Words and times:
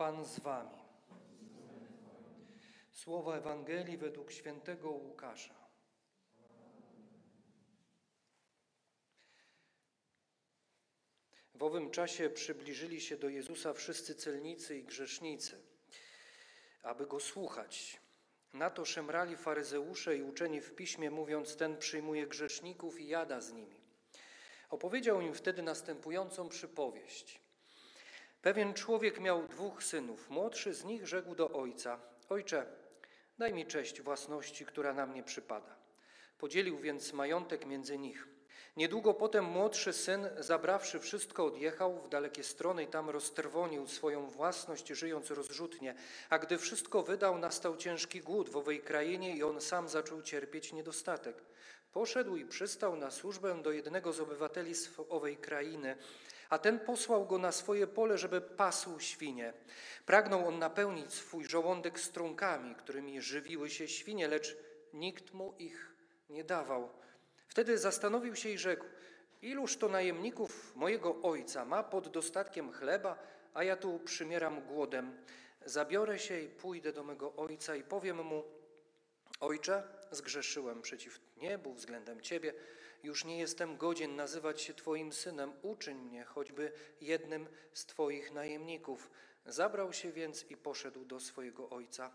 Pan 0.00 0.24
z 0.24 0.40
wami. 0.40 0.78
Słowa 2.92 3.36
Ewangelii 3.36 3.96
według 3.96 4.32
świętego 4.32 4.90
Łukasza. 4.90 5.54
W 11.54 11.62
owym 11.62 11.90
czasie 11.90 12.30
przybliżyli 12.30 13.00
się 13.00 13.16
do 13.16 13.28
Jezusa 13.28 13.72
wszyscy 13.72 14.14
celnicy 14.14 14.78
i 14.78 14.84
grzesznicy, 14.84 15.62
aby 16.82 17.06
go 17.06 17.20
słuchać. 17.20 18.00
Na 18.52 18.70
to 18.70 18.84
szemrali 18.84 19.36
faryzeusze 19.36 20.16
i 20.16 20.22
uczeni 20.22 20.60
w 20.60 20.74
piśmie, 20.74 21.10
mówiąc: 21.10 21.56
Ten 21.56 21.78
przyjmuje 21.78 22.26
grzeszników 22.26 23.00
i 23.00 23.06
jada 23.06 23.40
z 23.40 23.52
nimi. 23.52 23.80
Opowiedział 24.70 25.20
im 25.20 25.34
wtedy 25.34 25.62
następującą 25.62 26.48
przypowieść. 26.48 27.49
Pewien 28.42 28.74
człowiek 28.74 29.20
miał 29.20 29.48
dwóch 29.48 29.84
synów. 29.84 30.30
Młodszy 30.30 30.74
z 30.74 30.84
nich 30.84 31.06
rzekł 31.06 31.34
do 31.34 31.50
ojca: 31.50 31.98
Ojcze, 32.28 32.66
daj 33.38 33.54
mi 33.54 33.66
cześć 33.66 34.02
własności, 34.02 34.66
która 34.66 34.92
na 34.92 35.06
mnie 35.06 35.22
przypada. 35.22 35.76
Podzielił 36.38 36.78
więc 36.78 37.12
majątek 37.12 37.66
między 37.66 37.98
nich. 37.98 38.28
Niedługo 38.76 39.14
potem 39.14 39.44
młodszy 39.44 39.92
syn, 39.92 40.28
zabrawszy 40.38 41.00
wszystko, 41.00 41.44
odjechał 41.44 42.02
w 42.02 42.08
dalekie 42.08 42.44
strony 42.44 42.84
i 42.84 42.86
tam 42.86 43.10
roztrwonił 43.10 43.86
swoją 43.86 44.26
własność, 44.26 44.88
żyjąc 44.88 45.30
rozrzutnie. 45.30 45.94
A 46.30 46.38
gdy 46.38 46.58
wszystko 46.58 47.02
wydał, 47.02 47.38
nastał 47.38 47.76
ciężki 47.76 48.20
głód 48.20 48.48
w 48.48 48.56
owej 48.56 48.80
krainie 48.80 49.36
i 49.36 49.42
on 49.42 49.60
sam 49.60 49.88
zaczął 49.88 50.22
cierpieć 50.22 50.72
niedostatek. 50.72 51.42
Poszedł 51.92 52.36
i 52.36 52.44
przystał 52.44 52.96
na 52.96 53.10
służbę 53.10 53.62
do 53.62 53.72
jednego 53.72 54.12
z 54.12 54.20
obywateli 54.20 54.74
owej 55.08 55.36
krainy, 55.36 55.96
a 56.50 56.58
ten 56.58 56.80
posłał 56.80 57.26
go 57.26 57.38
na 57.38 57.52
swoje 57.52 57.86
pole, 57.86 58.18
żeby 58.18 58.40
pasł 58.40 59.00
świnie. 59.00 59.52
Pragnął 60.06 60.48
on 60.48 60.58
napełnić 60.58 61.12
swój 61.12 61.44
żołądek 61.44 62.00
strunkami, 62.00 62.74
którymi 62.74 63.20
żywiły 63.20 63.70
się 63.70 63.88
świnie, 63.88 64.28
lecz 64.28 64.56
nikt 64.92 65.34
mu 65.34 65.54
ich 65.58 65.94
nie 66.30 66.44
dawał. 66.44 66.88
Wtedy 67.48 67.78
zastanowił 67.78 68.36
się 68.36 68.48
i 68.48 68.58
rzekł: 68.58 68.84
Iluż 69.42 69.76
to 69.76 69.88
najemników 69.88 70.76
mojego 70.76 71.22
ojca 71.22 71.64
ma 71.64 71.82
pod 71.82 72.08
dostatkiem 72.08 72.72
chleba, 72.72 73.18
a 73.54 73.64
ja 73.64 73.76
tu 73.76 73.98
przymieram 73.98 74.60
głodem. 74.66 75.16
Zabiorę 75.64 76.18
się 76.18 76.40
i 76.40 76.48
pójdę 76.48 76.92
do 76.92 77.04
mego 77.04 77.36
ojca 77.36 77.76
i 77.76 77.82
powiem 77.82 78.24
mu: 78.26 78.44
Ojcze, 79.40 79.82
zgrzeszyłem 80.10 80.82
przeciw 80.82 81.20
niebu 81.36 81.74
względem 81.74 82.20
Ciebie, 82.20 82.54
już 83.02 83.24
nie 83.24 83.38
jestem 83.38 83.76
godzien 83.76 84.16
nazywać 84.16 84.62
się 84.62 84.74
Twoim 84.74 85.12
synem, 85.12 85.52
uczyń 85.62 85.98
mnie 85.98 86.24
choćby 86.24 86.72
jednym 87.00 87.48
z 87.72 87.86
Twoich 87.86 88.32
najemników. 88.32 89.10
Zabrał 89.46 89.92
się 89.92 90.12
więc 90.12 90.50
i 90.50 90.56
poszedł 90.56 91.04
do 91.04 91.20
swojego 91.20 91.70
ojca. 91.70 92.10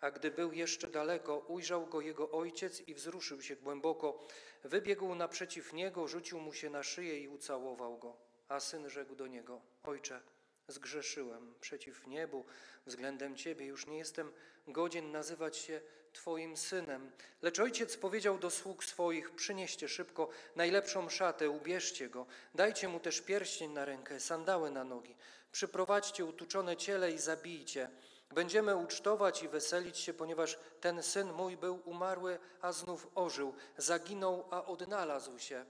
A 0.00 0.10
gdy 0.10 0.30
był 0.30 0.52
jeszcze 0.52 0.88
daleko, 0.88 1.38
ujrzał 1.38 1.86
go 1.86 2.00
jego 2.00 2.30
ojciec 2.30 2.88
i 2.88 2.94
wzruszył 2.94 3.42
się 3.42 3.56
głęboko. 3.56 4.26
Wybiegł 4.64 5.14
naprzeciw 5.14 5.72
niego, 5.72 6.08
rzucił 6.08 6.40
mu 6.40 6.52
się 6.52 6.70
na 6.70 6.82
szyję 6.82 7.20
i 7.20 7.28
ucałował 7.28 7.98
go. 7.98 8.16
A 8.48 8.60
syn 8.60 8.90
rzekł 8.90 9.14
do 9.14 9.26
niego: 9.26 9.60
Ojcze, 9.82 10.20
zgrzeszyłem 10.68 11.54
przeciw 11.60 12.06
niebu 12.06 12.44
względem 12.86 13.36
Ciebie, 13.36 13.66
już 13.66 13.86
nie 13.86 13.98
jestem 13.98 14.32
godzien 14.66 15.10
nazywać 15.10 15.56
się 15.56 15.80
Twoim 16.12 16.56
synem. 16.56 17.10
Lecz 17.42 17.58
ojciec 17.58 17.96
powiedział 17.96 18.38
do 18.38 18.50
sług 18.50 18.84
swoich: 18.84 19.30
Przynieście 19.30 19.88
szybko 19.88 20.28
najlepszą 20.56 21.08
szatę, 21.08 21.50
ubierzcie 21.50 22.08
go, 22.08 22.26
dajcie 22.54 22.88
mu 22.88 23.00
też 23.00 23.20
pierścień 23.20 23.70
na 23.70 23.84
rękę, 23.84 24.20
sandały 24.20 24.70
na 24.70 24.84
nogi, 24.84 25.16
przyprowadźcie 25.52 26.24
utuczone 26.24 26.76
ciele 26.76 27.12
i 27.12 27.18
zabijcie. 27.18 27.90
Będziemy 28.30 28.76
ucztować 28.76 29.42
i 29.42 29.48
weselić 29.48 29.98
się, 29.98 30.14
ponieważ 30.14 30.58
ten 30.80 31.02
syn 31.02 31.32
mój 31.32 31.56
był 31.56 31.82
umarły, 31.84 32.38
a 32.60 32.72
znów 32.72 33.08
ożył, 33.14 33.54
zaginął, 33.76 34.44
a 34.50 34.64
odnalazł 34.64 35.38
się. 35.38 35.64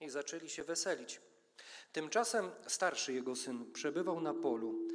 I 0.00 0.10
zaczęli 0.10 0.48
się 0.48 0.64
weselić. 0.64 1.20
Tymczasem 1.92 2.50
starszy 2.66 3.12
jego 3.12 3.36
syn 3.36 3.72
przebywał 3.72 4.20
na 4.20 4.34
polu. 4.34 4.88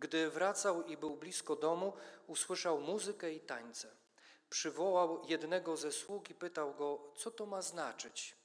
Gdy 0.00 0.30
wracał 0.30 0.82
i 0.82 0.96
był 0.96 1.16
blisko 1.16 1.56
domu, 1.56 1.92
usłyszał 2.26 2.80
muzykę 2.80 3.32
i 3.32 3.40
tańce. 3.40 3.96
Przywołał 4.50 5.24
jednego 5.24 5.76
ze 5.76 5.92
sług 5.92 6.30
i 6.30 6.34
pytał 6.34 6.74
go, 6.74 7.12
co 7.16 7.30
to 7.30 7.46
ma 7.46 7.62
znaczyć. 7.62 8.36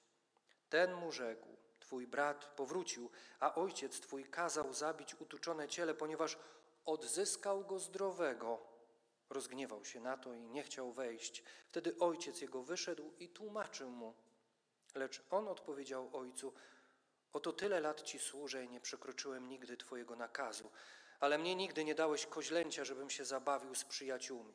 Ten 0.69 0.93
mu 0.93 1.11
rzekł: 1.11 1.57
Twój 1.79 2.07
brat 2.07 2.45
powrócił, 2.45 3.09
a 3.39 3.55
ojciec 3.55 3.99
twój 3.99 4.25
kazał 4.25 4.73
zabić 4.73 5.15
utuczone 5.21 5.67
ciele, 5.67 5.93
ponieważ 5.93 6.37
odzyskał 6.85 7.65
go 7.65 7.79
zdrowego. 7.79 8.67
Rozgniewał 9.29 9.85
się 9.85 9.99
na 9.99 10.17
to 10.17 10.33
i 10.33 10.39
nie 10.39 10.63
chciał 10.63 10.91
wejść. 10.91 11.43
Wtedy 11.67 11.99
ojciec 11.99 12.41
jego 12.41 12.63
wyszedł 12.63 13.13
i 13.19 13.29
tłumaczył 13.29 13.89
mu. 13.89 14.13
Lecz 14.95 15.21
on 15.29 15.47
odpowiedział 15.47 16.09
ojcu: 16.17 16.53
Oto 17.33 17.53
tyle 17.53 17.79
lat 17.79 18.01
ci 18.01 18.19
służę 18.19 18.65
i 18.65 18.69
nie 18.69 18.81
przekroczyłem 18.81 19.49
nigdy 19.49 19.77
twojego 19.77 20.15
nakazu 20.15 20.71
ale 21.19 21.37
mnie 21.37 21.55
nigdy 21.55 21.83
nie 21.83 21.95
dałeś 21.95 22.25
koźlęcia, 22.25 22.85
żebym 22.85 23.09
się 23.09 23.25
zabawił 23.25 23.75
z 23.75 23.83
przyjaciółmi. 23.83 24.53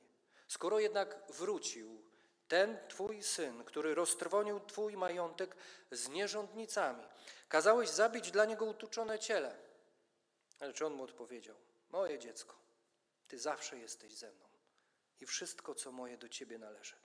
Skoro 0.49 0.81
jednak 0.81 1.19
wrócił 1.29 2.03
ten 2.49 2.79
twój 2.89 3.23
syn, 3.23 3.65
który 3.65 3.95
roztrwonił 3.95 4.61
twój 4.61 4.97
majątek 4.97 5.57
z 5.91 6.09
nierządnicami, 6.09 7.05
kazałeś 7.49 7.89
zabić 7.89 8.31
dla 8.31 8.45
niego 8.45 8.65
utuczone 8.65 9.19
ciele. 9.19 9.57
Lecz 10.61 10.83
on 10.83 10.93
mu 10.93 11.03
odpowiedział: 11.03 11.57
Moje 11.91 12.19
dziecko, 12.19 12.57
ty 13.29 13.39
zawsze 13.39 13.79
jesteś 13.79 14.15
ze 14.15 14.33
mną 14.33 14.47
i 15.21 15.27
wszystko, 15.27 15.75
co 15.75 15.93
moje, 15.93 16.19
do 16.19 16.29
ciebie 16.29 16.59
należy. 16.59 16.97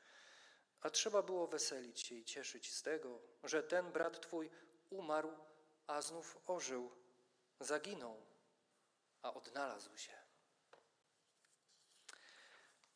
A 0.81 0.89
trzeba 0.89 1.21
było 1.21 1.47
weselić 1.47 2.01
się 2.01 2.15
i 2.15 2.25
cieszyć 2.25 2.73
z 2.73 2.81
tego, 2.81 3.19
że 3.43 3.63
ten 3.63 3.91
brat 3.91 4.21
twój 4.21 4.49
umarł, 4.89 5.31
a 5.87 6.01
znów 6.01 6.37
ożył, 6.45 6.91
zaginął 7.59 8.24
a 9.25 9.33
odnalazł 9.33 9.97
się. 9.97 10.13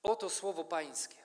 Oto 0.04 0.30
słowo 0.30 0.64
Pańskie. 0.64 1.18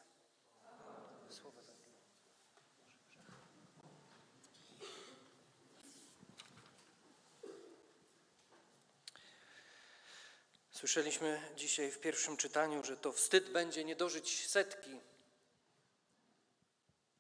Słyszeliśmy 10.70 11.52
dzisiaj 11.56 11.90
w 11.90 12.00
pierwszym 12.00 12.36
czytaniu, 12.36 12.84
że 12.84 12.96
to 12.96 13.12
wstyd 13.12 13.52
będzie 13.52 13.84
nie 13.84 13.96
dożyć 13.96 14.50
setki, 14.50 15.00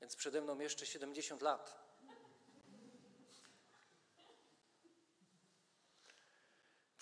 więc 0.00 0.16
przede 0.16 0.40
mną 0.40 0.58
jeszcze 0.58 0.86
70 0.86 1.42
lat. 1.42 1.83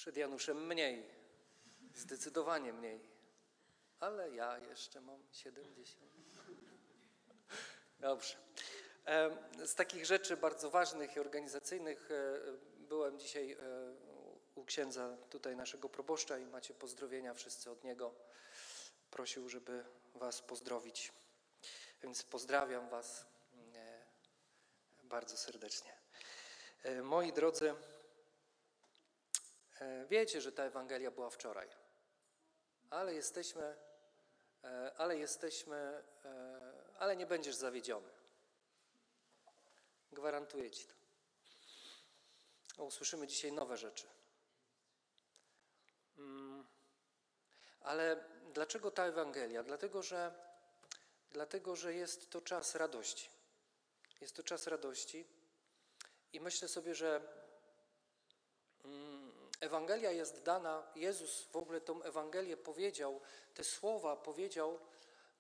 Przed 0.03 0.17
Januszem 0.17 0.67
mniej, 0.67 1.11
zdecydowanie 1.95 2.73
mniej, 2.73 3.01
ale 4.01 4.31
ja 4.31 4.59
jeszcze 4.59 5.01
mam 5.01 5.23
70. 5.33 6.05
Dobrze. 8.01 8.37
Z 9.65 9.75
takich 9.75 10.07
rzeczy 10.07 10.37
bardzo 10.37 10.71
ważnych 10.71 11.17
i 11.17 11.21
organizacyjnych 11.21 12.11
e, 12.11 12.39
byłem 12.79 13.19
dzisiaj 13.19 13.53
e, 13.53 13.57
u 14.55 14.65
księdza 14.65 15.17
tutaj 15.31 15.57
naszego 15.57 15.89
proboszcza 15.89 16.39
i 16.39 16.47
macie 16.47 16.75
pozdrowienia 16.75 17.35
wszyscy 17.35 17.71
od 17.71 17.85
niego. 17.85 18.15
Prosił, 19.11 19.49
żeby 19.49 19.85
was 20.15 20.43
pozdrowić. 20.43 21.13
Więc 22.03 22.23
pozdrawiam 22.23 22.89
was 22.89 23.27
e, 23.75 24.05
bardzo 25.05 25.37
serdecznie. 25.37 25.93
Moi 27.03 27.33
drodzy, 27.33 27.75
wiecie, 30.09 30.41
że 30.41 30.53
ta 30.53 30.63
Ewangelia 30.63 31.11
była 31.11 31.31
wczoraj, 31.31 31.69
ale 32.91 33.15
jesteśmy, 33.15 33.77
e, 34.65 34.93
ale 34.97 35.19
jesteśmy, 35.19 36.03
e, 36.25 36.61
ale 36.99 37.17
nie 37.17 37.27
będziesz 37.27 37.55
zawiedziony. 37.55 38.09
Gwarantuję 40.13 40.71
Ci 40.71 40.87
to. 40.87 40.95
Usłyszymy 42.85 43.27
dzisiaj 43.27 43.53
nowe 43.53 43.77
rzeczy. 43.77 44.07
Mm, 46.19 46.67
ale 47.81 48.25
dlaczego 48.53 48.91
ta 48.91 49.05
Ewangelia? 49.05 49.63
Dlatego 49.63 50.03
że, 50.03 50.35
dlatego, 51.31 51.77
że 51.77 51.95
jest 51.95 52.31
to 52.31 52.41
czas 52.41 52.75
radości. 52.75 53.31
Jest 54.21 54.37
to 54.37 54.43
czas 54.43 54.67
radości 54.67 55.27
i 56.33 56.41
myślę 56.41 56.69
sobie, 56.69 56.95
że 56.95 57.21
mm, 58.85 59.12
Ewangelia 59.63 60.11
jest 60.11 60.43
dana, 60.43 60.83
Jezus 60.95 61.43
w 61.43 61.57
ogóle 61.57 61.81
tą 61.81 62.03
Ewangelię 62.03 62.57
powiedział, 62.57 63.21
te 63.55 63.65
słowa 63.65 64.17
powiedział, 64.17 64.79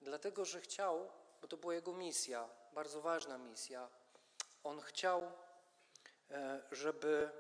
dlatego 0.00 0.44
że 0.44 0.60
chciał, 0.60 1.10
bo 1.40 1.48
to 1.48 1.56
była 1.56 1.74
jego 1.74 1.92
misja, 1.92 2.48
bardzo 2.72 3.00
ważna 3.00 3.38
misja. 3.38 3.88
On 4.64 4.80
chciał, 4.80 5.32
e, 6.30 6.62
żeby, 6.72 7.30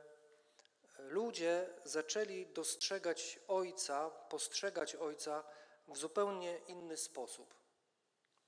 ludzie 0.98 1.68
zaczęli 1.84 2.46
dostrzegać 2.46 3.38
Ojca, 3.48 4.10
postrzegać 4.10 4.94
Ojca 4.94 5.44
w 5.88 5.96
zupełnie 5.96 6.58
inny 6.66 6.96
sposób, 6.96 7.54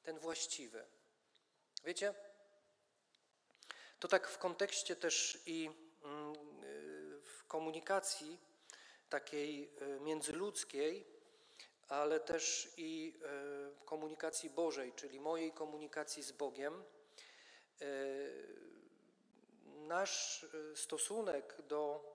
ten 0.03 0.19
właściwy. 0.19 0.87
Wiecie, 1.85 2.15
to 3.99 4.09
tak 4.09 4.29
w 4.29 4.39
kontekście 4.39 4.97
też 4.97 5.43
i 5.47 5.71
mm, 6.05 6.54
komunikacji 7.55 8.39
takiej 9.09 9.71
e, 9.81 10.01
międzyludzkiej, 10.01 11.07
ale 11.89 12.21
też 12.21 12.75
i 12.77 13.15
e, 13.23 13.85
komunikacji 13.85 14.51
Bożej, 14.51 14.93
czyli 14.93 15.21
mojej 15.21 15.53
komunikacji 15.53 16.23
z 16.23 16.33
Bogiem. 16.33 16.75
E, 16.75 17.87
nasz 19.65 20.47
stosunek 20.75 21.63
do 21.63 22.15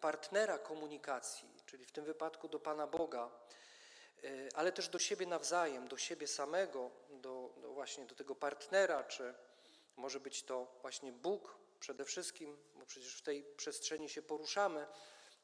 partnera 0.00 0.58
komunikacji, 0.58 1.48
czyli 1.66 1.84
w 1.84 1.92
tym 1.92 2.04
wypadku 2.04 2.48
do 2.48 2.60
Pana 2.60 2.86
Boga, 2.86 3.30
ale 4.54 4.72
też 4.72 4.88
do 4.88 4.98
siebie 4.98 5.26
nawzajem, 5.26 5.88
do 5.88 5.98
siebie 5.98 6.26
samego, 6.26 6.90
do, 7.10 7.54
do 7.60 7.72
właśnie 7.72 8.04
do 8.04 8.14
tego 8.14 8.34
partnera, 8.34 9.04
czy 9.04 9.34
może 9.96 10.20
być 10.20 10.42
to 10.42 10.78
właśnie 10.82 11.12
Bóg 11.12 11.59
przede 11.80 12.04
wszystkim, 12.04 12.58
bo 12.74 12.86
przecież 12.86 13.16
w 13.16 13.22
tej 13.22 13.44
przestrzeni 13.56 14.08
się 14.08 14.22
poruszamy, 14.22 14.86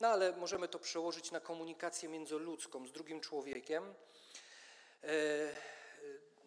no 0.00 0.08
ale 0.08 0.36
możemy 0.36 0.68
to 0.68 0.78
przełożyć 0.78 1.30
na 1.30 1.40
komunikację 1.40 2.08
międzyludzką 2.08 2.86
z 2.86 2.92
drugim 2.92 3.20
człowiekiem. 3.20 3.94
E, 5.04 5.08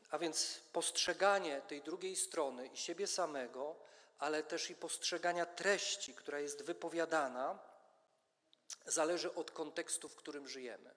a 0.10 0.18
więc 0.18 0.62
postrzeganie 0.74 1.62
tej 1.62 1.82
drugiej 1.82 2.16
strony 2.16 2.68
i 2.68 2.78
siebie 2.78 3.08
samego, 3.08 3.76
ale 4.20 4.44
też 4.44 4.70
i 4.70 4.76
postrzegania 4.76 5.46
treści, 5.46 6.14
która 6.14 6.40
jest 6.40 6.64
wypowiadana, 6.64 7.60
zależy 8.86 9.34
od 9.34 9.52
kontekstu, 9.52 10.10
w 10.10 10.16
którym 10.16 10.48
żyjemy. 10.48 10.96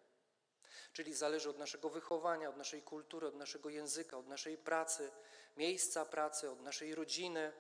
Czyli 0.93 1.15
zależy 1.15 1.51
od 1.51 1.59
naszego 1.59 1.91
wychowania, 1.91 2.49
od 2.49 2.57
naszej 2.57 2.83
kultury, 2.83 3.27
od 3.27 3.35
naszego 3.35 3.69
języka, 3.69 4.19
od 4.19 4.27
naszej 4.27 4.59
pracy, 4.59 5.11
miejsca 5.57 6.05
pracy, 6.05 6.51
od 6.51 6.61
naszej 6.61 6.95
rodziny, 6.95 7.53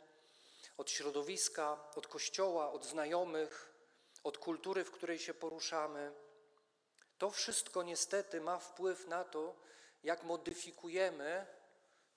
od 0.76 0.90
środowiska, 0.90 1.90
od 1.94 2.06
kościoła, 2.06 2.72
od 2.72 2.84
znajomych, 2.84 3.72
od 4.24 4.38
kultury, 4.38 4.84
w 4.84 4.90
której 4.90 5.18
się 5.18 5.34
poruszamy. 5.34 6.12
To 7.18 7.30
wszystko 7.30 7.82
niestety 7.82 8.40
ma 8.40 8.58
wpływ 8.58 9.06
na 9.06 9.24
to, 9.24 9.56
jak 10.02 10.22
modyfikujemy 10.22 11.46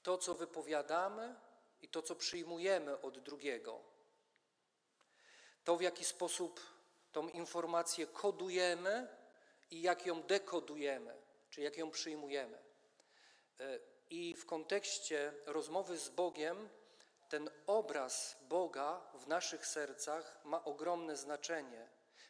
to, 0.03 0.17
co 0.17 0.35
wypowiadamy 0.35 1.35
i 1.81 1.89
to, 1.89 2.01
co 2.01 2.15
przyjmujemy 2.15 3.01
od 3.01 3.19
drugiego. 3.19 3.81
To, 5.63 5.77
w 5.77 5.81
jaki 5.81 6.05
sposób 6.05 6.59
tą 7.11 7.29
informację 7.29 8.07
kodujemy 8.07 9.07
i 9.71 9.81
jak 9.81 10.05
ją 10.05 10.23
dekodujemy, 10.23 11.21
czy 11.49 11.61
jak 11.61 11.77
ją 11.77 11.91
przyjmujemy. 11.91 12.57
E, 13.59 13.79
I 14.09 14.35
w 14.35 14.45
kontekście 14.45 15.33
rozmowy 15.45 15.97
z 15.97 16.09
Bogiem, 16.09 16.69
ten 17.35 17.49
obraz 17.67 18.37
Boga 18.41 19.01
w 19.13 19.27
naszych 19.27 19.67
sercach 19.67 20.39
ma 20.45 20.63
ogromne 20.63 21.17
znaczenie 21.17 21.87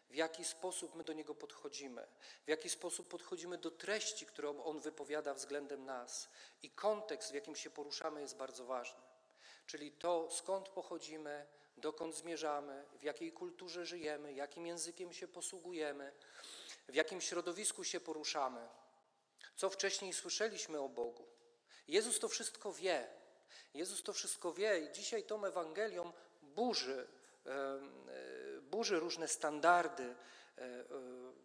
w 0.10 0.16
jaki 0.16 0.46
sposób 0.46 0.96
my 0.96 1.04
do 1.04 1.13
Niego 1.13 1.36
podchodzimy, 1.36 2.07
w 2.46 2.50
jaki 2.50 2.69
sposób 2.69 3.07
podchodzimy 3.07 3.57
do 3.57 3.72
treści, 3.72 4.25
którą 4.25 4.63
On 4.63 4.80
wypowiada 4.80 5.34
względem 5.34 5.86
nas. 5.86 6.30
I 6.63 6.69
kontekst, 6.69 7.31
w 7.31 7.34
jakim 7.34 7.56
się 7.56 7.69
poruszamy, 7.69 8.22
jest 8.22 8.38
bardzo 8.38 8.66
ważny. 8.66 9.02
Czyli 9.66 9.92
to, 9.92 10.30
skąd 10.31 10.69
pochodzimy, 10.69 11.46
dokąd 11.78 12.16
zmierzamy, 12.16 12.86
w 13.00 13.04
jakiej 13.04 13.31
kulturze 13.31 13.86
żyjemy, 13.86 14.34
jakim 14.34 14.66
językiem 14.66 15.13
się 15.13 15.28
posługujemy, 15.28 16.12
w 16.88 16.96
jakim 16.96 17.22
środowisku 17.22 17.84
się 17.84 18.00
poruszamy, 18.00 18.68
co 19.56 19.69
wcześniej 19.69 20.13
słyszeliśmy 20.13 20.80
o 20.80 20.90
Bogu. 20.90 21.28
Jezus 21.88 22.19
to 22.19 22.28
wszystko 22.28 22.74
wie. 22.74 23.25
Jezus 23.74 24.03
to 24.03 24.13
wszystko 24.13 24.53
wie 24.53 24.80
i 24.80 24.92
dzisiaj 24.92 25.24
tą 25.24 25.45
Ewangelią 25.45 26.13
burzy 26.42 27.07
burzy 28.62 29.00
różne 29.00 29.27
standardy 29.27 30.03
e, 30.03 30.15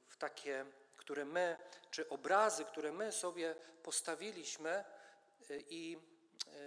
w 0.08 0.17
takie, 0.19 0.67
które 0.97 1.25
my, 1.25 1.56
czy 1.91 2.08
obrazy, 2.08 2.64
które 2.64 2.93
my 2.93 3.12
sobie 3.12 3.55
postawiliśmy 3.82 4.70
e, 4.70 4.85
i, 5.70 5.99
e, 6.47 6.58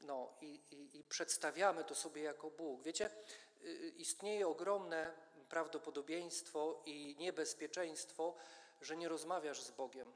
no, 0.00 0.32
i, 0.40 0.60
i, 0.70 0.98
i 0.98 1.04
przedstawiamy 1.04 1.84
to 1.84 1.94
sobie 1.94 2.22
jako 2.22 2.50
Bóg. 2.50 2.82
Wiecie, 2.82 3.10
istnieje 3.96 4.48
ogromne 4.48 5.12
prawdopodobieństwo 5.48 6.82
i 6.86 7.16
niebezpieczeństwo, 7.18 8.34
że 8.80 8.96
nie 8.96 9.08
rozmawiasz 9.08 9.62
z 9.62 9.70
Bogiem 9.70 10.12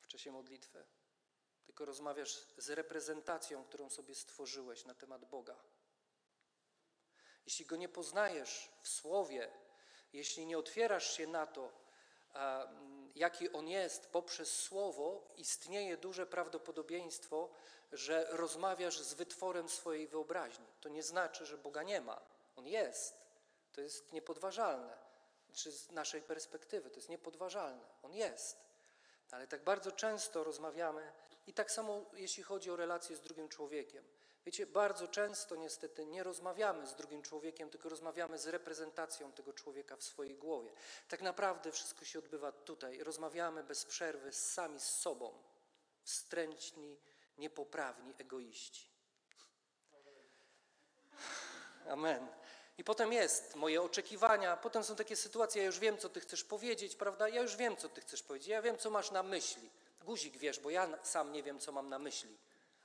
w 0.00 0.06
czasie 0.06 0.32
modlitwy, 0.32 0.84
tylko 1.80 1.86
rozmawiasz 1.86 2.38
z 2.56 2.70
reprezentacją, 2.70 3.64
którą 3.64 3.90
sobie 3.90 4.14
stworzyłeś 4.14 4.84
na 4.84 4.94
temat 4.94 5.24
Boga. 5.24 5.56
Jeśli 7.46 7.66
go 7.66 7.76
nie 7.76 7.88
poznajesz 7.88 8.70
w 8.82 8.88
słowie, 8.88 9.50
jeśli 10.12 10.46
nie 10.46 10.58
otwierasz 10.58 11.16
się 11.16 11.26
na 11.26 11.46
to, 11.46 11.72
jaki 13.14 13.52
on 13.52 13.68
jest 13.68 14.06
poprzez 14.06 14.52
słowo, 14.62 15.24
istnieje 15.36 15.96
duże 15.96 16.26
prawdopodobieństwo, 16.26 17.48
że 17.92 18.26
rozmawiasz 18.30 19.00
z 19.00 19.14
wytworem 19.14 19.68
swojej 19.68 20.08
wyobraźni. 20.08 20.66
To 20.80 20.88
nie 20.88 21.02
znaczy, 21.02 21.46
że 21.46 21.58
Boga 21.58 21.82
nie 21.82 22.00
ma. 22.00 22.20
On 22.56 22.66
jest. 22.66 23.14
To 23.72 23.80
jest 23.80 24.12
niepodważalne. 24.12 24.98
Czy 25.52 25.72
z 25.72 25.90
naszej 25.90 26.22
perspektywy 26.22 26.90
to 26.90 26.96
jest 26.96 27.08
niepodważalne. 27.08 27.84
On 28.02 28.14
jest. 28.14 28.56
Ale 29.30 29.46
tak 29.46 29.64
bardzo 29.64 29.92
często 29.92 30.44
rozmawiamy 30.44 31.12
i 31.50 31.52
tak 31.52 31.70
samo 31.70 32.04
jeśli 32.12 32.42
chodzi 32.42 32.70
o 32.70 32.76
relacje 32.76 33.16
z 33.16 33.20
drugim 33.20 33.48
człowiekiem. 33.48 34.04
Wiecie, 34.46 34.66
bardzo 34.66 35.08
często 35.08 35.56
niestety 35.56 36.06
nie 36.06 36.22
rozmawiamy 36.22 36.86
z 36.86 36.94
drugim 36.94 37.22
człowiekiem, 37.22 37.70
tylko 37.70 37.88
rozmawiamy 37.88 38.38
z 38.38 38.46
reprezentacją 38.46 39.32
tego 39.32 39.52
człowieka 39.52 39.96
w 39.96 40.02
swojej 40.02 40.36
głowie. 40.36 40.72
Tak 41.08 41.22
naprawdę 41.22 41.72
wszystko 41.72 42.04
się 42.04 42.18
odbywa 42.18 42.52
tutaj. 42.52 42.98
Rozmawiamy 42.98 43.64
bez 43.64 43.84
przerwy 43.84 44.32
sami 44.32 44.80
z 44.80 44.84
sobą. 44.84 45.42
Wstręczni, 46.02 47.00
niepoprawni 47.38 48.14
egoiści. 48.18 48.90
Amen. 51.88 52.28
I 52.78 52.84
potem 52.84 53.12
jest 53.12 53.56
moje 53.56 53.82
oczekiwania, 53.82 54.56
potem 54.56 54.84
są 54.84 54.96
takie 54.96 55.16
sytuacje, 55.16 55.62
ja 55.62 55.66
już 55.66 55.78
wiem, 55.78 55.98
co 55.98 56.08
ty 56.08 56.20
chcesz 56.20 56.44
powiedzieć, 56.44 56.96
prawda? 56.96 57.28
Ja 57.28 57.42
już 57.42 57.56
wiem, 57.56 57.76
co 57.76 57.88
ty 57.88 58.00
chcesz 58.00 58.22
powiedzieć, 58.22 58.48
ja 58.48 58.62
wiem, 58.62 58.78
co 58.78 58.90
masz 58.90 59.10
na 59.10 59.22
myśli. 59.22 59.70
Guzik 60.00 60.36
wiesz, 60.36 60.60
bo 60.60 60.70
ja 60.70 61.04
sam 61.04 61.32
nie 61.32 61.42
wiem, 61.42 61.58
co 61.58 61.72
mam 61.72 61.88
na 61.88 61.98
myśli 61.98 62.38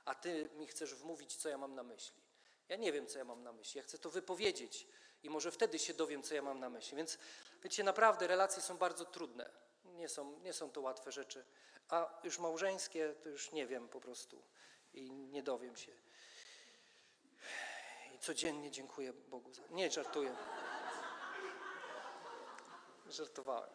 a 0.06 0.14
ty 0.14 0.48
mi 0.54 0.66
chcesz 0.66 0.94
wmówić, 0.94 1.36
co 1.36 1.48
ja 1.48 1.58
mam 1.58 1.74
na 1.74 1.82
myśli. 1.82 2.22
Ja 2.68 2.76
nie 2.76 2.92
wiem, 2.92 3.06
co 3.06 3.18
ja 3.18 3.24
mam 3.24 3.42
na 3.42 3.52
myśli. 3.52 3.78
Ja 3.78 3.84
chcę 3.84 3.98
to 3.98 4.10
wypowiedzieć 4.10 4.86
i 5.22 5.30
może 5.30 5.50
wtedy 5.50 5.78
się 5.78 5.94
dowiem, 5.94 6.22
co 6.22 6.34
ja 6.34 6.42
mam 6.42 6.60
na 6.60 6.70
myśli. 6.70 6.96
Więc 6.96 7.18
wiecie, 7.62 7.84
naprawdę 7.84 8.26
relacje 8.26 8.62
są 8.62 8.76
bardzo 8.76 9.04
trudne. 9.04 9.50
Nie 9.84 10.08
są, 10.08 10.40
nie 10.40 10.52
są 10.52 10.70
to 10.70 10.80
łatwe 10.80 11.12
rzeczy. 11.12 11.44
A 11.88 12.20
już 12.24 12.38
małżeńskie, 12.38 13.14
to 13.22 13.28
już 13.28 13.52
nie 13.52 13.66
wiem 13.66 13.88
po 13.88 14.00
prostu 14.00 14.42
i 14.94 15.12
nie 15.12 15.42
dowiem 15.42 15.76
się. 15.76 15.92
I 18.14 18.18
codziennie 18.18 18.70
dziękuję 18.70 19.12
Bogu 19.12 19.54
za. 19.54 19.62
Nie, 19.70 19.90
żartuję. 19.90 20.36
Żartowałem. 23.08 23.70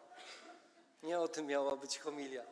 Nie 1.02 1.20
o 1.20 1.28
tym 1.28 1.46
miała 1.46 1.76
być 1.76 1.98
homilia. 1.98 2.44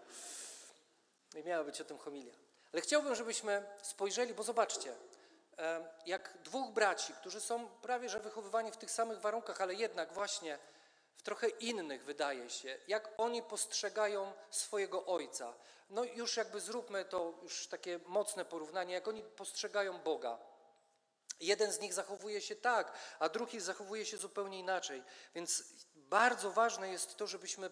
Nie 1.35 1.43
miała 1.43 1.65
być 1.65 1.81
o 1.81 1.85
tym 1.85 1.99
homilia. 1.99 2.35
Ale 2.73 2.83
chciałbym, 2.83 3.15
żebyśmy 3.15 3.67
spojrzeli, 3.83 4.35
bo 4.35 4.43
zobaczcie, 4.43 4.97
jak 6.07 6.39
dwóch 6.45 6.73
braci, 6.73 7.13
którzy 7.13 7.41
są 7.41 7.69
prawie 7.69 8.09
że 8.09 8.21
wychowywani 8.21 8.73
w 8.73 8.77
tych 8.77 8.91
samych 8.91 9.21
warunkach, 9.21 9.61
ale 9.61 9.75
jednak 9.75 10.13
właśnie 10.13 10.59
w 11.17 11.23
trochę 11.23 11.49
innych, 11.49 12.05
wydaje 12.05 12.51
się, 12.51 12.79
jak 12.89 13.09
oni 13.19 13.43
postrzegają 13.43 14.33
swojego 14.51 15.07
ojca. 15.07 15.55
No 15.91 16.05
już 16.05 16.37
jakby 16.37 16.61
zróbmy 16.61 17.05
to 17.05 17.35
już 17.43 17.67
takie 17.67 18.01
mocne 18.07 18.45
porównanie, 18.45 18.95
jak 18.95 19.09
oni 19.09 19.23
postrzegają 19.23 19.99
Boga. 19.99 20.39
Jeden 21.41 21.73
z 21.73 21.81
nich 21.81 21.95
zachowuje 21.95 22.41
się 22.41 22.57
tak, 22.57 22.93
a 23.19 23.29
drugi 23.29 23.61
zachowuje 23.61 24.07
się 24.07 24.17
zupełnie 24.17 24.59
inaczej. 24.59 25.03
Więc 25.35 25.65
bardzo 25.95 26.51
ważne 26.51 26.89
jest 26.89 27.17
to, 27.17 27.27
żebyśmy 27.27 27.71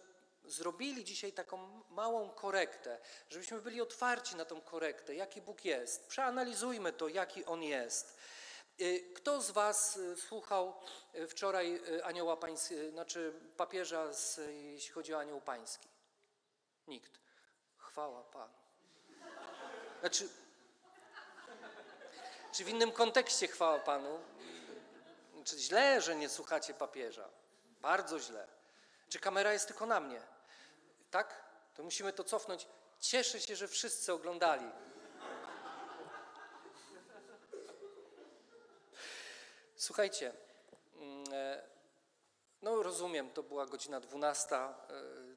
zrobili 0.49 1.05
dzisiaj 1.05 1.33
taką 1.33 1.83
małą 1.90 2.31
korektę, 2.31 2.99
żebyśmy 3.31 3.61
byli 3.61 3.81
otwarci 3.81 4.37
na 4.37 4.45
tą 4.45 4.61
korektę, 4.61 5.14
jaki 5.14 5.40
Bóg 5.40 5.64
jest. 5.64 6.07
Przeanalizujmy 6.07 6.93
to, 6.93 7.09
jaki 7.09 7.45
On 7.45 7.62
jest. 7.62 8.19
Y, 8.81 9.12
kto 9.14 9.40
z 9.40 9.50
Was 9.50 9.97
y, 9.97 10.17
słuchał 10.17 10.81
y, 11.14 11.28
wczoraj 11.28 11.83
anioła 12.05 12.37
pańskiego, 12.37 12.90
znaczy 12.90 13.33
papieża, 13.57 14.12
z, 14.12 14.40
jeśli 14.50 14.93
chodzi 14.93 15.14
o 15.14 15.19
anioł 15.19 15.40
pański? 15.40 15.88
Nikt. 16.87 17.21
Chwała 17.76 18.23
Panu. 18.23 18.55
Znaczy, 20.00 20.28
czy 22.52 22.64
w 22.64 22.69
innym 22.69 22.93
kontekście 22.93 23.49
chwała 23.49 23.78
Panu? 23.78 24.21
Czy 25.45 25.59
źle, 25.59 26.00
że 26.00 26.17
nie 26.17 26.28
słuchacie 26.28 26.75
papieża? 26.75 27.28
Bardzo 27.81 28.19
źle. 28.21 28.49
Czy 29.09 29.19
kamera 29.19 29.52
jest 29.52 29.67
tylko 29.67 29.87
na 29.87 30.00
mnie? 30.00 30.23
Tak? 31.11 31.45
To 31.75 31.83
musimy 31.83 32.12
to 32.12 32.25
cofnąć. 32.25 32.69
Cieszę 33.00 33.41
się, 33.41 33.57
że 33.57 33.69
wszyscy 33.69 34.12
oglądali. 34.12 34.71
Słuchajcie, 39.77 40.33
mm, 40.95 41.25
e, 41.33 41.62
no 42.62 42.83
rozumiem, 42.83 43.31
to 43.31 43.43
była 43.43 43.67
godzina 43.67 44.00
12, 44.00 44.57
e, 44.57 44.75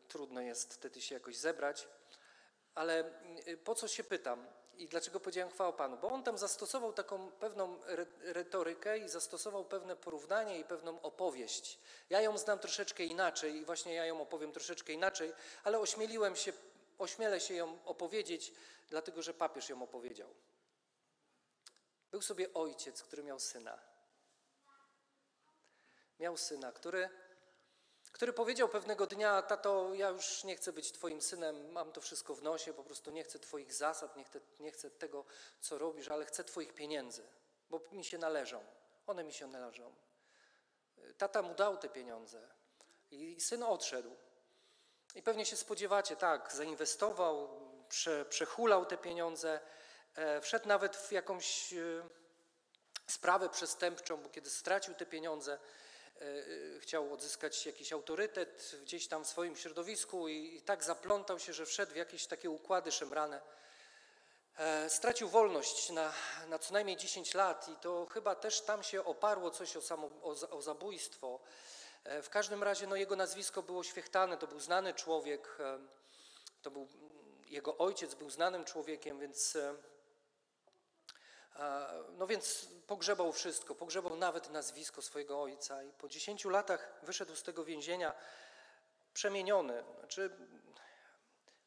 trudno 0.07 0.41
jest 0.41 0.73
wtedy 0.73 1.01
się 1.01 1.15
jakoś 1.15 1.37
zebrać, 1.37 1.87
ale 2.75 2.99
mm, 2.99 3.57
po 3.63 3.75
co 3.75 3.87
się 3.87 4.03
pytam 4.03 4.47
i 4.77 4.87
dlaczego 4.87 5.19
powiedziałem 5.19 5.51
chwała 5.51 5.73
Panu? 5.73 5.97
Bo 5.97 6.07
on 6.07 6.23
tam 6.23 6.37
zastosował 6.37 6.93
taką 6.93 7.31
pewną 7.31 7.79
retorykę 8.21 8.97
i 8.97 9.09
zastosował 9.09 9.65
pewne 9.65 9.95
porównanie 9.95 10.59
i 10.59 10.63
pewną 10.63 11.01
opowieść. 11.01 11.79
Ja 12.09 12.21
ją 12.21 12.37
znam 12.37 12.59
troszeczkę 12.59 13.03
inaczej 13.03 13.55
i 13.55 13.65
właśnie 13.65 13.93
ja 13.93 14.05
ją 14.05 14.21
opowiem 14.21 14.51
troszeczkę 14.51 14.93
inaczej, 14.93 15.33
ale 15.63 15.79
ośmieliłem 15.79 16.35
się, 16.35 16.53
ośmielę 16.99 17.39
się 17.39 17.53
ją 17.53 17.85
opowiedzieć, 17.85 18.53
dlatego 18.89 19.21
że 19.21 19.33
papież 19.33 19.69
ją 19.69 19.83
opowiedział. 19.83 20.29
Był 22.11 22.21
sobie 22.21 22.53
ojciec, 22.53 23.03
który 23.03 23.23
miał 23.23 23.39
syna 23.39 23.91
miał 26.21 26.37
syna, 26.37 26.71
który, 26.71 27.09
który 28.11 28.33
powiedział 28.33 28.69
pewnego 28.69 29.07
dnia: 29.07 29.41
Tato, 29.41 29.93
ja 29.93 30.09
już 30.09 30.43
nie 30.43 30.55
chcę 30.55 30.73
być 30.73 30.91
Twoim 30.91 31.21
synem, 31.21 31.71
mam 31.71 31.91
to 31.91 32.01
wszystko 32.01 32.35
w 32.35 32.43
nosie, 32.43 32.73
po 32.73 32.83
prostu 32.83 33.11
nie 33.11 33.23
chcę 33.23 33.39
Twoich 33.39 33.73
zasad, 33.73 34.15
nie 34.15 34.23
chcę, 34.23 34.39
nie 34.59 34.71
chcę 34.71 34.91
tego, 34.91 35.25
co 35.61 35.77
robisz, 35.77 36.11
ale 36.11 36.25
chcę 36.25 36.43
Twoich 36.43 36.73
pieniędzy, 36.73 37.23
bo 37.69 37.81
mi 37.91 38.05
się 38.05 38.17
należą. 38.17 38.63
One 39.07 39.23
mi 39.23 39.33
się 39.33 39.47
należą. 39.47 39.95
Tata 41.17 41.41
mu 41.41 41.55
dał 41.55 41.77
te 41.77 41.89
pieniądze 41.89 42.47
i 43.11 43.41
syn 43.41 43.63
odszedł. 43.63 44.15
I 45.15 45.23
pewnie 45.23 45.45
się 45.45 45.55
spodziewacie, 45.55 46.15
tak, 46.15 46.53
zainwestował, 46.53 47.49
prze, 47.89 48.25
przechulał 48.25 48.85
te 48.85 48.97
pieniądze, 48.97 49.59
e, 50.15 50.41
wszedł 50.41 50.67
nawet 50.67 50.95
w 50.95 51.11
jakąś 51.11 51.73
e, 51.73 51.77
sprawę 53.07 53.49
przestępczą, 53.49 54.17
bo 54.17 54.29
kiedy 54.29 54.49
stracił 54.49 54.93
te 54.93 55.05
pieniądze, 55.05 55.59
chciał 56.79 57.13
odzyskać 57.13 57.65
jakiś 57.65 57.93
autorytet 57.93 58.75
gdzieś 58.81 59.07
tam 59.07 59.23
w 59.23 59.27
swoim 59.27 59.55
środowisku 59.55 60.27
i, 60.27 60.55
i 60.55 60.61
tak 60.61 60.83
zaplątał 60.83 61.39
się, 61.39 61.53
że 61.53 61.65
wszedł 61.65 61.93
w 61.93 61.95
jakieś 61.95 62.27
takie 62.27 62.49
układy 62.49 62.91
szemrane. 62.91 63.41
E, 64.57 64.89
stracił 64.89 65.29
wolność 65.29 65.89
na, 65.89 66.13
na 66.49 66.59
co 66.59 66.73
najmniej 66.73 66.97
10 66.97 67.33
lat 67.33 67.69
i 67.69 67.75
to 67.75 68.05
chyba 68.05 68.35
też 68.35 68.61
tam 68.61 68.83
się 68.83 69.05
oparło 69.05 69.51
coś 69.51 69.77
o, 69.77 69.81
samo, 69.81 70.09
o, 70.23 70.49
o 70.49 70.61
zabójstwo. 70.61 71.39
E, 72.03 72.21
w 72.21 72.29
każdym 72.29 72.63
razie 72.63 72.87
no, 72.87 72.95
jego 72.95 73.15
nazwisko 73.15 73.63
było 73.63 73.83
świechtane, 73.83 74.37
to 74.37 74.47
był 74.47 74.59
znany 74.59 74.93
człowiek, 74.93 75.57
to 76.61 76.71
był, 76.71 76.87
jego 77.49 77.77
ojciec 77.77 78.15
był 78.15 78.29
znanym 78.29 78.65
człowiekiem, 78.65 79.19
więc 79.19 79.57
no 82.17 82.27
więc 82.27 82.67
pogrzebał 82.87 83.31
wszystko, 83.33 83.75
pogrzebał 83.75 84.15
nawet 84.15 84.49
nazwisko 84.49 85.01
swojego 85.01 85.41
ojca 85.41 85.83
i 85.83 85.93
po 85.93 86.09
10 86.09 86.45
latach 86.45 86.99
wyszedł 87.03 87.35
z 87.35 87.43
tego 87.43 87.65
więzienia 87.65 88.13
przemieniony. 89.13 89.83
Znaczy, 89.99 90.29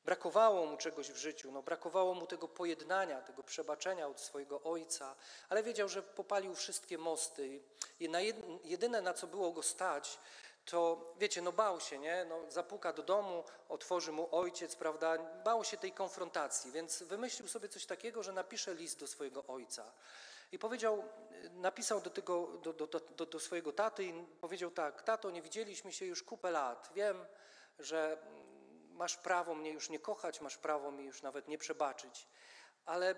brakowało 0.04 0.66
mu 0.66 0.76
czegoś 0.76 1.10
w 1.10 1.16
życiu, 1.16 1.52
no, 1.52 1.62
brakowało 1.62 2.14
mu 2.14 2.26
tego 2.26 2.48
pojednania, 2.48 3.22
tego 3.22 3.42
przebaczenia 3.42 4.08
od 4.08 4.20
swojego 4.20 4.62
ojca, 4.62 5.14
ale 5.48 5.62
wiedział, 5.62 5.88
że 5.88 6.02
popalił 6.02 6.54
wszystkie 6.54 6.98
mosty 6.98 7.62
i 8.00 8.08
na 8.08 8.20
jedyne, 8.64 9.02
na 9.02 9.14
co 9.14 9.26
było 9.26 9.52
go 9.52 9.62
stać, 9.62 10.18
to 10.64 11.12
wiecie, 11.18 11.42
no 11.42 11.52
bał 11.52 11.80
się, 11.80 11.98
nie? 11.98 12.24
No, 12.24 12.50
zapuka 12.50 12.92
do 12.92 13.02
domu, 13.02 13.44
otworzy 13.68 14.12
mu 14.12 14.36
ojciec, 14.36 14.76
prawda? 14.76 15.18
Bał 15.44 15.64
się 15.64 15.76
tej 15.76 15.92
konfrontacji, 15.92 16.72
więc 16.72 17.02
wymyślił 17.02 17.48
sobie 17.48 17.68
coś 17.68 17.86
takiego, 17.86 18.22
że 18.22 18.32
napisze 18.32 18.74
list 18.74 19.00
do 19.00 19.06
swojego 19.06 19.44
ojca. 19.46 19.92
I 20.52 20.58
powiedział, 20.58 21.04
napisał 21.50 22.00
do, 22.00 22.10
tego, 22.10 22.46
do, 22.46 22.72
do, 22.72 22.86
do, 22.86 23.26
do 23.26 23.40
swojego 23.40 23.72
taty 23.72 24.04
i 24.04 24.12
powiedział 24.40 24.70
tak, 24.70 25.02
tato, 25.02 25.30
nie 25.30 25.42
widzieliśmy 25.42 25.92
się 25.92 26.06
już 26.06 26.22
kupę 26.22 26.50
lat, 26.50 26.90
wiem, 26.94 27.26
że 27.78 28.18
masz 28.90 29.16
prawo 29.16 29.54
mnie 29.54 29.70
już 29.70 29.90
nie 29.90 29.98
kochać, 29.98 30.40
masz 30.40 30.58
prawo 30.58 30.90
mi 30.90 31.04
już 31.04 31.22
nawet 31.22 31.48
nie 31.48 31.58
przebaczyć, 31.58 32.28
ale 32.84 33.14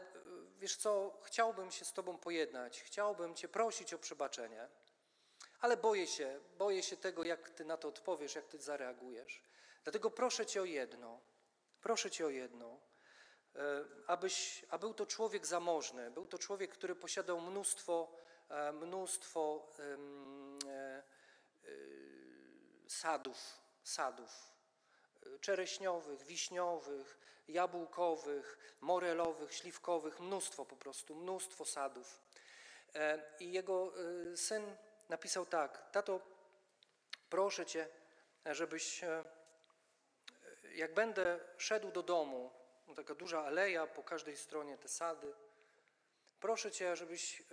wiesz 0.59 0.76
co, 0.76 1.19
chciałbym 1.23 1.71
się 1.71 1.85
z 1.85 1.93
tobą 1.93 2.19
pojednać, 2.19 2.83
chciałbym 2.83 3.35
cię 3.35 3.49
prosić 3.49 3.95
o 3.95 3.99
przebaczenie. 3.99 4.69
Ale 5.60 5.76
boję 5.76 6.06
się, 6.06 6.40
boję 6.58 6.82
się 6.82 6.96
tego, 6.96 7.25
jak 7.25 7.50
ty 7.50 7.64
na 7.64 7.76
to 7.76 7.88
odpowiesz, 7.88 8.34
jak 8.34 8.46
ty 8.46 8.58
zareagujesz. 8.58 9.42
Dlatego 9.84 10.10
proszę 10.10 10.46
cię 10.46 10.62
o 10.62 10.64
jedno, 10.64 11.20
proszę 11.80 12.10
cię 12.10 12.26
o 12.26 12.30
jedno, 12.30 12.80
e, 13.54 13.84
abyś, 14.06 14.64
a 14.70 14.78
był 14.78 14.94
to 14.94 15.06
człowiek 15.06 15.46
zamożny, 15.46 16.10
był 16.10 16.26
to 16.26 16.38
człowiek, 16.38 16.70
który 16.70 16.94
posiadał 16.94 17.40
mnóstwo, 17.40 18.12
e, 18.48 18.72
mnóstwo 18.72 19.72
e, 20.68 21.02
sadów, 22.88 23.38
sadów 23.82 24.30
czereśniowych, 25.40 26.22
wiśniowych, 26.22 27.18
jabłkowych, 27.48 28.76
morelowych, 28.80 29.54
śliwkowych, 29.54 30.20
mnóstwo 30.20 30.64
po 30.64 30.76
prostu, 30.76 31.14
mnóstwo 31.14 31.64
sadów. 31.64 32.20
I 33.40 33.52
jego 33.52 33.92
syn 34.36 34.76
napisał 35.08 35.46
tak: 35.46 35.90
Tato, 35.92 36.20
proszę 37.30 37.66
cię, 37.66 37.88
żebyś, 38.46 39.04
e, 39.04 39.25
jak 40.75 40.94
będę 40.94 41.40
szedł 41.58 41.90
do 41.90 42.02
domu, 42.02 42.50
no 42.86 42.94
taka 42.94 43.14
duża 43.14 43.44
aleja, 43.44 43.86
po 43.86 44.02
każdej 44.02 44.36
stronie 44.36 44.78
te 44.78 44.88
sady, 44.88 45.34
proszę 46.40 46.72
cię, 46.72 46.96
żebyś, 46.96 47.40
e, 47.40 47.44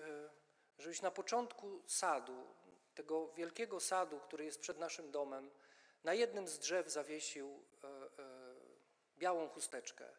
żebyś 0.77 1.01
na 1.01 1.11
początku 1.11 1.83
sadu, 1.87 2.55
tego 2.95 3.27
wielkiego 3.33 3.79
sadu, 3.79 4.19
który 4.19 4.45
jest 4.45 4.59
przed 4.59 4.79
naszym 4.79 5.11
domem, 5.11 5.51
na 6.03 6.13
jednym 6.13 6.47
z 6.47 6.59
drzew 6.59 6.89
zawiesił 6.89 7.65
e, 7.83 7.87
białą 9.17 9.49
chusteczkę. 9.49 10.09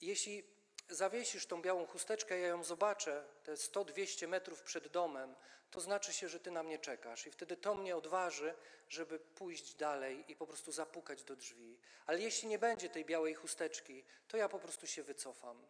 Jeśli 0.00 0.57
zawiesisz 0.88 1.46
tą 1.46 1.62
białą 1.62 1.86
chusteczkę, 1.86 2.40
ja 2.40 2.48
ją 2.48 2.64
zobaczę, 2.64 3.24
te 3.44 3.54
100-200 3.54 4.28
metrów 4.28 4.62
przed 4.62 4.88
domem, 4.88 5.34
to 5.70 5.80
znaczy 5.80 6.12
się, 6.12 6.28
że 6.28 6.40
Ty 6.40 6.50
na 6.50 6.62
mnie 6.62 6.78
czekasz. 6.78 7.26
I 7.26 7.30
wtedy 7.30 7.56
to 7.56 7.74
mnie 7.74 7.96
odważy, 7.96 8.54
żeby 8.88 9.18
pójść 9.18 9.74
dalej 9.74 10.24
i 10.28 10.36
po 10.36 10.46
prostu 10.46 10.72
zapukać 10.72 11.22
do 11.22 11.36
drzwi. 11.36 11.78
Ale 12.06 12.20
jeśli 12.20 12.48
nie 12.48 12.58
będzie 12.58 12.90
tej 12.90 13.04
białej 13.04 13.34
chusteczki, 13.34 14.04
to 14.28 14.36
ja 14.36 14.48
po 14.48 14.58
prostu 14.58 14.86
się 14.86 15.02
wycofam, 15.02 15.66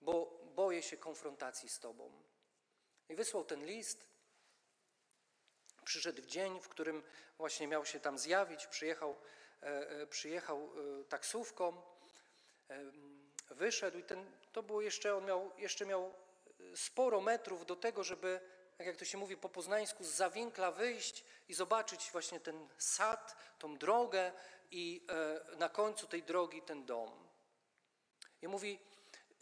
bo 0.00 0.40
boję 0.54 0.82
się 0.82 0.96
konfrontacji 0.96 1.68
z 1.68 1.80
Tobą. 1.80 2.22
I 3.08 3.14
wysłał 3.14 3.44
ten 3.44 3.66
list. 3.66 4.08
Przyszedł 5.84 6.22
w 6.22 6.26
dzień, 6.26 6.60
w 6.60 6.68
którym 6.68 7.02
właśnie 7.38 7.68
miał 7.68 7.84
się 7.84 8.00
tam 8.00 8.18
zjawić, 8.18 8.66
przyjechał, 8.66 9.16
e, 9.62 9.66
e, 9.90 10.06
przyjechał 10.06 10.70
e, 11.00 11.04
taksówką, 11.04 11.82
wyszedł 13.54 13.98
i 13.98 14.02
ten, 14.02 14.30
to 14.52 14.62
było 14.62 14.82
jeszcze, 14.82 15.16
on 15.16 15.24
miał, 15.24 15.52
jeszcze 15.58 15.86
miał 15.86 16.14
sporo 16.74 17.20
metrów 17.20 17.66
do 17.66 17.76
tego, 17.76 18.04
żeby 18.04 18.40
tak 18.76 18.86
jak 18.86 18.96
to 18.96 19.04
się 19.04 19.18
mówi 19.18 19.36
po 19.36 19.48
poznańsku, 19.48 20.04
z 20.04 20.08
zawinkla 20.08 20.70
wyjść 20.70 21.24
i 21.48 21.54
zobaczyć 21.54 22.10
właśnie 22.12 22.40
ten 22.40 22.68
sad, 22.78 23.36
tą 23.58 23.78
drogę 23.78 24.32
i 24.70 25.06
e, 25.52 25.56
na 25.56 25.68
końcu 25.68 26.06
tej 26.06 26.22
drogi 26.22 26.62
ten 26.62 26.86
dom. 26.86 27.28
I 28.42 28.48
mówi, 28.48 28.80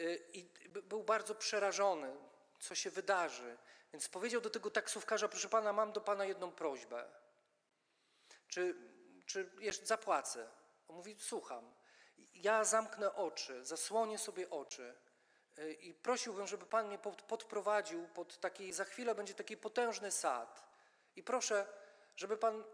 e, 0.00 0.14
i 0.14 0.48
był 0.68 1.02
bardzo 1.02 1.34
przerażony, 1.34 2.16
co 2.60 2.74
się 2.74 2.90
wydarzy. 2.90 3.56
Więc 3.92 4.08
powiedział 4.08 4.40
do 4.40 4.50
tego 4.50 4.70
taksówkarza, 4.70 5.28
proszę 5.28 5.48
pana, 5.48 5.72
mam 5.72 5.92
do 5.92 6.00
pana 6.00 6.24
jedną 6.24 6.52
prośbę. 6.52 7.04
Czy, 8.48 8.74
czy 9.26 9.50
jeszcze 9.58 9.86
zapłacę? 9.86 10.48
On 10.88 10.96
mówi, 10.96 11.16
słucham. 11.18 11.74
Ja 12.34 12.64
zamknę 12.64 13.14
oczy, 13.14 13.64
zasłonię 13.64 14.18
sobie 14.18 14.50
oczy 14.50 14.94
i 15.80 15.94
prosiłbym, 15.94 16.46
żeby 16.46 16.66
Pan 16.66 16.86
mnie 16.86 16.98
podprowadził 17.28 18.08
pod 18.08 18.40
taki, 18.40 18.72
za 18.72 18.84
chwilę 18.84 19.14
będzie 19.14 19.34
taki 19.34 19.56
potężny 19.56 20.10
sad. 20.10 20.62
I 21.16 21.22
proszę, 21.22 21.66
żeby 22.16 22.36
Pan 22.36 22.64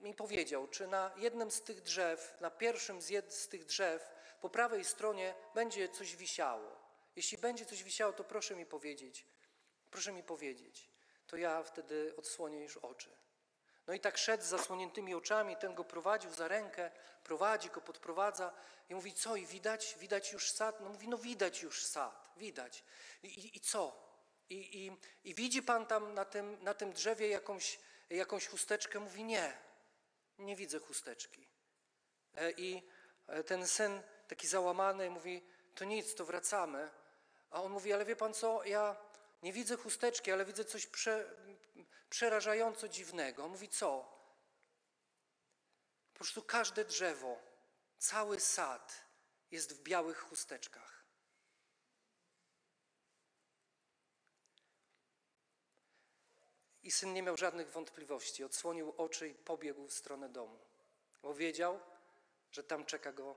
mi 0.00 0.14
powiedział, 0.14 0.68
czy 0.68 0.86
na 0.86 1.10
jednym 1.16 1.50
z 1.50 1.62
tych 1.62 1.80
drzew, 1.80 2.36
na 2.40 2.50
pierwszym 2.50 3.02
z, 3.02 3.08
jed, 3.08 3.34
z 3.34 3.48
tych 3.48 3.64
drzew, 3.64 4.10
po 4.40 4.50
prawej 4.50 4.84
stronie 4.84 5.34
będzie 5.54 5.88
coś 5.88 6.16
wisiało. 6.16 6.76
Jeśli 7.16 7.38
będzie 7.38 7.66
coś 7.66 7.82
wisiało, 7.82 8.12
to 8.12 8.24
proszę 8.24 8.56
mi 8.56 8.66
powiedzieć. 8.66 9.26
Proszę 9.90 10.12
mi 10.12 10.22
powiedzieć. 10.22 10.90
To 11.26 11.36
ja 11.36 11.62
wtedy 11.62 12.14
odsłonię 12.16 12.60
już 12.60 12.76
oczy. 12.76 13.10
No 13.88 13.94
i 13.94 14.00
tak 14.00 14.18
szedł 14.18 14.42
z 14.44 14.46
zasłoniętymi 14.46 15.14
oczami, 15.14 15.56
ten 15.56 15.74
go 15.74 15.84
prowadził 15.84 16.30
za 16.34 16.48
rękę, 16.48 16.90
prowadzi 17.24 17.70
go, 17.70 17.80
podprowadza 17.80 18.52
i 18.88 18.94
mówi, 18.94 19.14
co 19.14 19.36
i 19.36 19.46
widać? 19.46 19.96
Widać 20.00 20.32
już 20.32 20.50
sad? 20.50 20.80
No 20.80 20.88
mówi, 20.88 21.08
no 21.08 21.18
widać 21.18 21.62
już 21.62 21.84
sad, 21.84 22.30
widać. 22.36 22.84
I, 23.22 23.26
i, 23.26 23.56
i 23.56 23.60
co? 23.60 24.08
I, 24.50 24.86
i, 24.86 24.96
I 25.24 25.34
widzi 25.34 25.62
pan 25.62 25.86
tam 25.86 26.14
na 26.14 26.24
tym, 26.24 26.58
na 26.62 26.74
tym 26.74 26.92
drzewie 26.92 27.28
jakąś, 27.28 27.78
jakąś 28.10 28.46
chusteczkę, 28.46 29.00
mówi 29.00 29.24
nie, 29.24 29.58
nie 30.38 30.56
widzę 30.56 30.78
chusteczki. 30.78 31.48
E, 32.34 32.50
I 32.50 32.82
e, 33.26 33.44
ten 33.44 33.66
syn 33.66 34.02
taki 34.28 34.46
załamany 34.46 35.10
mówi, 35.10 35.44
to 35.74 35.84
nic, 35.84 36.14
to 36.14 36.24
wracamy. 36.24 36.90
A 37.50 37.62
on 37.62 37.72
mówi, 37.72 37.92
ale 37.92 38.04
wie 38.04 38.16
pan 38.16 38.34
co, 38.34 38.64
ja 38.64 38.96
nie 39.42 39.52
widzę 39.52 39.76
chusteczki, 39.76 40.32
ale 40.32 40.44
widzę 40.44 40.64
coś 40.64 40.86
prze, 40.86 41.30
przerażająco 42.10 42.88
dziwnego. 42.88 43.48
Mówi, 43.48 43.68
co? 43.68 44.18
Po 46.12 46.18
prostu 46.18 46.42
każde 46.42 46.84
drzewo, 46.84 47.40
cały 47.98 48.40
sad 48.40 49.04
jest 49.50 49.72
w 49.72 49.82
białych 49.82 50.18
chusteczkach. 50.18 51.04
I 56.82 56.90
syn 56.90 57.12
nie 57.12 57.22
miał 57.22 57.36
żadnych 57.36 57.70
wątpliwości. 57.70 58.44
Odsłonił 58.44 58.94
oczy 58.96 59.28
i 59.28 59.34
pobiegł 59.34 59.88
w 59.88 59.92
stronę 59.92 60.28
domu, 60.28 60.58
bo 61.22 61.34
wiedział, 61.34 61.80
że 62.50 62.64
tam 62.64 62.84
czeka 62.84 63.12
go, 63.12 63.36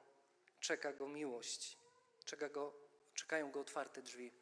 czeka 0.60 0.94
go 0.94 1.08
miłość, 1.08 1.78
czeka 2.25 2.50
go, 2.50 2.74
czekają 3.13 3.51
go 3.51 3.60
otwarte 3.60 4.01
drzwi. 4.01 4.40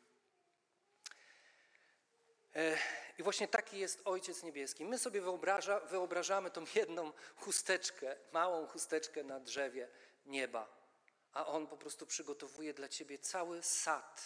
E, 2.60 2.78
I 3.18 3.24
właśnie 3.24 3.48
taki 3.48 3.80
jest 3.80 4.02
Ojciec 4.06 4.44
Niebieski. 4.44 4.86
My 4.86 4.98
sobie 4.98 5.22
wyobraża, 5.22 5.80
wyobrażamy 5.80 6.52
tą 6.52 6.66
jedną 6.76 7.14
chusteczkę, 7.36 8.16
małą 8.32 8.68
chusteczkę 8.68 9.24
na 9.24 9.40
drzewie 9.40 9.88
nieba, 10.26 10.70
a 11.34 11.48
On 11.48 11.68
po 11.68 11.78
prostu 11.78 12.06
przygotowuje 12.06 12.74
dla 12.74 12.88
Ciebie 12.88 13.20
cały 13.20 13.64
sad 13.64 14.26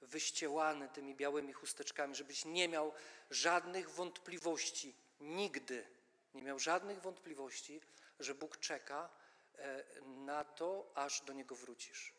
wyściełany 0.00 0.88
tymi 0.88 1.14
białymi 1.14 1.52
chusteczkami, 1.52 2.14
żebyś 2.14 2.44
nie 2.44 2.68
miał 2.68 2.92
żadnych 3.30 3.90
wątpliwości, 3.90 4.96
nigdy 5.20 5.86
nie 6.34 6.42
miał 6.42 6.58
żadnych 6.58 7.00
wątpliwości, 7.00 7.80
że 8.18 8.34
Bóg 8.34 8.56
czeka 8.56 9.10
e, 9.54 9.84
na 10.04 10.44
to, 10.44 10.92
aż 10.94 11.20
do 11.20 11.32
Niego 11.32 11.54
wrócisz. 11.54 12.14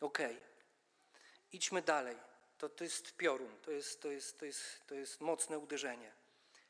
Okej, 0.00 0.36
okay. 0.36 0.48
idźmy 1.52 1.82
dalej. 1.82 2.31
To, 2.62 2.68
to 2.68 2.84
jest 2.84 3.16
piorun, 3.16 3.58
to 3.62 3.70
jest, 3.70 4.00
to, 4.00 4.10
jest, 4.10 4.38
to, 4.38 4.44
jest, 4.44 4.86
to 4.86 4.94
jest 4.94 5.20
mocne 5.20 5.58
uderzenie. 5.58 6.12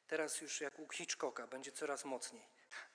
Teraz 0.06 0.40
już 0.40 0.60
jak 0.60 0.78
u 0.78 0.88
Hitchcocka, 0.88 1.46
będzie 1.46 1.72
coraz 1.72 2.04
mocniej. 2.04 2.46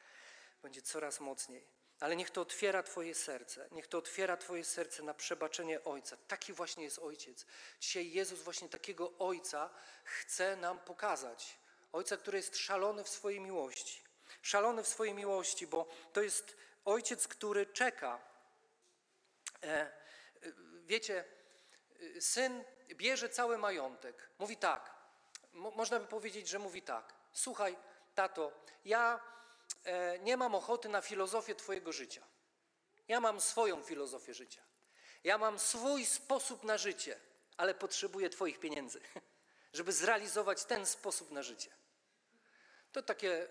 Będzie 0.64 0.82
coraz 0.82 1.20
mocniej. 1.20 1.68
Ale 2.00 2.16
niech 2.16 2.30
to 2.30 2.42
otwiera 2.42 2.84
Twoje 2.84 3.16
serce, 3.16 3.68
niech 3.72 3.88
to 3.88 3.98
otwiera 3.98 4.38
Twoje 4.38 4.64
serce 4.64 5.04
na 5.04 5.14
przebaczenie 5.14 5.84
Ojca. 5.84 6.18
Taki 6.28 6.54
właśnie 6.54 6.84
jest 6.84 7.00
Ojciec. 7.00 7.46
Dzisiaj 7.80 8.12
Jezus 8.12 8.42
właśnie 8.42 8.70
takiego 8.70 9.14
Ojca 9.20 9.70
chce 10.04 10.56
nam 10.56 10.80
pokazać. 10.80 11.60
Ojca, 11.92 12.18
który 12.18 12.38
jest 12.38 12.58
szalony 12.58 13.04
w 13.04 13.10
swojej 13.10 13.40
miłości. 13.40 14.04
Szalony 14.42 14.84
w 14.84 14.88
swojej 14.88 15.14
miłości, 15.14 15.68
bo 15.68 15.88
to 16.14 16.22
jest 16.22 16.58
Ojciec, 16.86 17.28
który 17.28 17.66
czeka. 17.66 18.20
E, 19.64 19.68
e 19.68 19.92
wiecie, 20.86 21.37
syn 22.20 22.64
bierze 22.96 23.30
cały 23.30 23.58
majątek. 23.58 24.30
Mówi 24.40 24.58
tak, 24.58 24.96
można 25.54 26.00
by 26.00 26.08
powiedzieć, 26.08 26.48
że 26.48 26.60
mówi 26.60 26.82
tak. 26.82 27.14
Słuchaj, 27.34 27.78
tato, 28.16 28.52
ja 28.86 29.20
E, 29.88 30.20
nie 30.20 30.38
mam 30.38 30.56
ochoty 30.56 30.90
na 30.90 31.02
filozofię 31.02 31.56
Twojego 31.56 31.92
życia. 31.92 32.22
Ja 33.08 33.20
mam 33.20 33.42
swoją 33.42 33.84
filozofię 33.84 34.34
życia. 34.34 34.62
Ja 35.24 35.38
mam 35.38 35.60
swój 35.60 36.06
sposób 36.06 36.64
na 36.64 36.78
życie, 36.78 37.20
ale 37.58 37.74
potrzebuję 37.74 38.30
Twoich 38.30 38.60
pieniędzy, 38.60 39.02
żeby 39.74 39.94
zrealizować 39.94 40.66
ten 40.66 40.86
sposób 40.86 41.32
na 41.32 41.44
życie. 41.44 41.72
To 42.92 43.02
takie 43.02 43.44
e, 43.44 43.50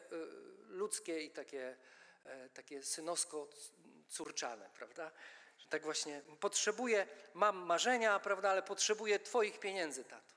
ludzkie 0.69 1.21
i 1.21 1.31
takie, 1.31 1.77
e, 2.25 2.49
takie 2.49 2.83
synosko-córczane, 2.83 4.71
prawda? 4.75 5.13
Że 5.59 5.69
tak 5.69 5.83
właśnie 5.83 6.23
potrzebuję, 6.41 7.07
mam 7.35 7.57
marzenia, 7.57 8.19
prawda, 8.19 8.51
ale 8.51 8.63
potrzebuję 8.63 9.19
Twoich 9.19 9.61
pieniędzy, 9.61 10.05
tato. 10.05 10.35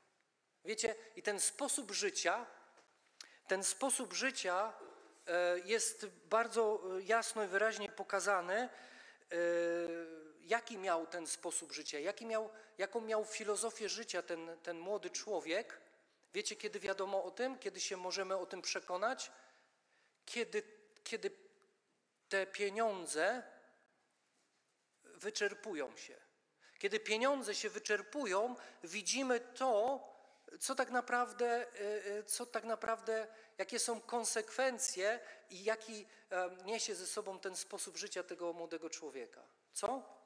Wiecie, 0.65 0.95
i 1.15 1.21
ten 1.21 1.39
sposób 1.39 1.91
życia, 1.91 2.45
ten 3.47 3.63
sposób 3.63 4.13
życia 4.13 4.73
E, 5.29 5.59
jest 5.65 6.05
bardzo 6.29 6.81
e, 6.97 7.01
jasno 7.01 7.43
i 7.43 7.47
wyraźnie 7.47 7.89
pokazane, 7.89 8.69
e, 9.31 9.35
jaki 10.41 10.77
miał 10.77 11.07
ten 11.07 11.27
sposób 11.27 11.71
życia, 11.71 11.99
jaki 11.99 12.25
miał, 12.25 12.49
jaką 12.77 13.01
miał 13.01 13.25
filozofię 13.25 13.89
życia 13.89 14.21
ten, 14.21 14.57
ten 14.63 14.79
młody 14.79 15.09
człowiek. 15.09 15.79
Wiecie, 16.33 16.55
kiedy 16.55 16.79
wiadomo 16.79 17.23
o 17.23 17.31
tym, 17.31 17.59
kiedy 17.59 17.79
się 17.79 17.97
możemy 17.97 18.37
o 18.37 18.45
tym 18.45 18.61
przekonać? 18.61 19.31
Kiedy, 20.25 20.63
kiedy 21.03 21.31
te 22.29 22.47
pieniądze 22.47 23.43
wyczerpują 25.19 25.97
się. 25.97 26.15
Kiedy 26.79 26.99
pieniądze 26.99 27.55
się 27.55 27.69
wyczerpują, 27.69 28.55
widzimy 28.83 29.39
to, 29.39 30.03
co 30.59 30.75
tak 30.75 30.89
naprawdę, 30.89 31.65
co 32.25 32.45
tak 32.45 32.63
naprawdę 32.63 33.27
jakie 33.57 33.79
są 33.79 34.01
konsekwencje 34.01 35.19
i 35.49 35.63
jaki 35.63 36.07
niesie 36.65 36.95
ze 36.95 37.07
sobą 37.07 37.39
ten 37.39 37.55
sposób 37.55 37.97
życia 37.97 38.23
tego 38.23 38.53
młodego 38.53 38.89
człowieka. 38.89 39.43
Co? 39.73 40.19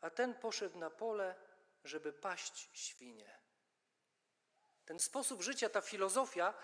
A 0.00 0.10
ten 0.10 0.34
poszedł 0.34 0.78
na 0.78 0.90
pole, 0.90 1.34
żeby 1.84 2.12
paść 2.12 2.70
świnie. 2.72 3.38
Ten 4.86 4.98
sposób 4.98 5.42
życia, 5.42 5.68
ta 5.68 5.80
filozofia 5.80 6.54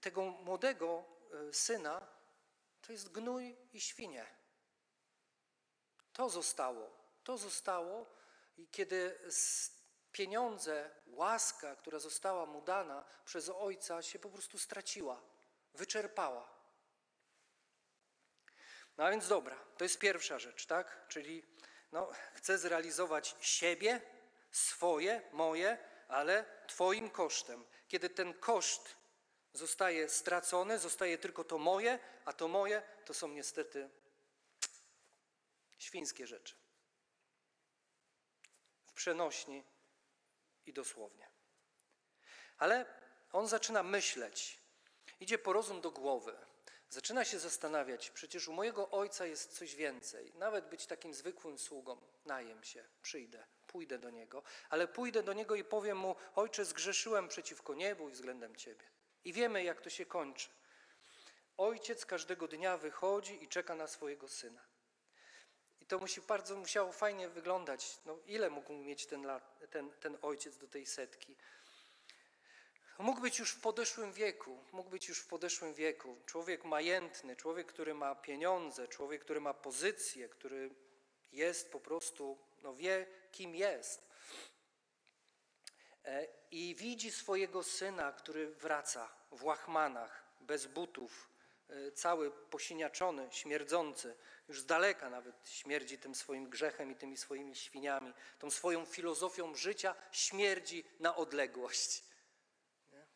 tego 0.00 0.22
młodego 0.22 1.04
syna, 1.52 2.06
to 2.82 2.92
jest 2.92 3.12
gnój 3.12 3.56
i 3.72 3.80
świnie. 3.80 4.26
To 6.12 6.30
zostało. 6.30 6.90
To 7.24 7.38
zostało 7.38 8.06
i 8.56 8.68
kiedy 8.68 9.18
pieniądze, 10.12 10.90
łaska, 11.06 11.76
która 11.76 11.98
została 11.98 12.46
mu 12.46 12.62
dana 12.62 13.04
przez 13.24 13.48
ojca, 13.48 14.02
się 14.02 14.18
po 14.18 14.30
prostu 14.30 14.58
straciła, 14.58 15.22
wyczerpała. 15.74 16.48
No 18.96 19.04
a 19.04 19.10
więc 19.10 19.28
dobra, 19.28 19.64
to 19.76 19.84
jest 19.84 19.98
pierwsza 19.98 20.38
rzecz, 20.38 20.66
tak? 20.66 21.08
Czyli 21.08 21.42
no, 21.92 22.10
chcę 22.34 22.58
zrealizować 22.58 23.36
siebie, 23.40 24.00
swoje, 24.50 25.22
moje, 25.32 25.78
ale 26.08 26.44
Twoim 26.66 27.10
kosztem. 27.10 27.64
Kiedy 27.88 28.10
ten 28.10 28.34
koszt 28.34 28.96
zostaje 29.52 30.08
stracony, 30.08 30.78
zostaje 30.78 31.18
tylko 31.18 31.44
to 31.44 31.58
moje, 31.58 31.98
a 32.24 32.32
to 32.32 32.48
moje 32.48 32.82
to 33.04 33.14
są 33.14 33.28
niestety 33.28 33.90
świńskie 35.78 36.26
rzeczy. 36.26 36.54
W 38.86 38.92
przenośni 38.92 39.64
i 40.66 40.72
dosłownie. 40.72 41.28
Ale 42.58 42.86
on 43.32 43.48
zaczyna 43.48 43.82
myśleć, 43.82 44.58
idzie 45.20 45.38
po 45.38 45.52
rozum 45.52 45.80
do 45.80 45.90
głowy, 45.90 46.36
zaczyna 46.88 47.24
się 47.24 47.38
zastanawiać, 47.38 48.10
przecież 48.10 48.48
u 48.48 48.52
mojego 48.52 48.90
ojca 48.90 49.26
jest 49.26 49.52
coś 49.58 49.74
więcej, 49.74 50.32
nawet 50.34 50.68
być 50.68 50.86
takim 50.86 51.14
zwykłym 51.14 51.58
sługą, 51.58 52.00
najem 52.24 52.64
się, 52.64 52.84
przyjdę, 53.02 53.44
pójdę 53.66 53.98
do 53.98 54.10
niego, 54.10 54.42
ale 54.70 54.88
pójdę 54.88 55.22
do 55.22 55.32
niego 55.32 55.54
i 55.54 55.64
powiem 55.64 55.98
mu, 55.98 56.16
ojcze, 56.34 56.64
zgrzeszyłem 56.64 57.28
przeciwko 57.28 57.74
niebu 57.74 58.08
i 58.08 58.12
względem 58.12 58.56
ciebie. 58.56 58.91
I 59.24 59.32
wiemy, 59.32 59.64
jak 59.64 59.80
to 59.80 59.90
się 59.90 60.06
kończy. 60.06 60.48
Ojciec 61.56 62.06
każdego 62.06 62.48
dnia 62.48 62.76
wychodzi 62.76 63.44
i 63.44 63.48
czeka 63.48 63.74
na 63.74 63.86
swojego 63.86 64.28
syna. 64.28 64.60
I 65.80 65.86
to 65.86 65.98
musi 65.98 66.20
bardzo 66.20 66.56
musiało 66.56 66.92
fajnie 66.92 67.28
wyglądać. 67.28 67.98
No, 68.06 68.18
ile 68.26 68.50
mógł 68.50 68.72
mieć 68.72 69.06
ten, 69.06 69.26
ten, 69.70 69.90
ten 69.90 70.18
ojciec 70.22 70.56
do 70.56 70.68
tej 70.68 70.86
setki? 70.86 71.36
Mógł 72.98 73.20
być 73.20 73.38
już 73.38 73.52
w 73.52 73.60
podeszłym 73.60 74.12
wieku, 74.12 74.64
mógł 74.72 74.90
być 74.90 75.08
już 75.08 75.18
w 75.18 75.26
podeszłym 75.26 75.74
wieku. 75.74 76.16
Człowiek 76.26 76.64
majętny, 76.64 77.36
człowiek, 77.36 77.66
który 77.66 77.94
ma 77.94 78.14
pieniądze, 78.14 78.88
człowiek, 78.88 79.24
który 79.24 79.40
ma 79.40 79.54
pozycję, 79.54 80.28
który 80.28 80.70
jest 81.32 81.72
po 81.72 81.80
prostu, 81.80 82.38
no 82.62 82.74
wie, 82.74 83.06
kim 83.32 83.54
jest. 83.54 84.08
I 86.52 86.74
widzi 86.74 87.10
swojego 87.10 87.62
syna, 87.62 88.12
który 88.12 88.54
wraca 88.54 89.12
w 89.30 89.44
łachmanach, 89.44 90.24
bez 90.40 90.66
butów, 90.66 91.28
e, 91.68 91.92
cały 91.92 92.30
posiniaczony, 92.30 93.28
śmierdzący, 93.30 94.16
już 94.48 94.60
z 94.60 94.66
daleka 94.66 95.10
nawet 95.10 95.48
śmierdzi 95.48 95.98
tym 95.98 96.14
swoim 96.14 96.50
grzechem 96.50 96.92
i 96.92 96.96
tymi 96.96 97.16
swoimi 97.16 97.56
świniami, 97.56 98.12
tą 98.38 98.50
swoją 98.50 98.86
filozofią 98.86 99.54
życia 99.54 99.94
śmierdzi 100.10 100.84
na 101.00 101.16
odległość. 101.16 102.04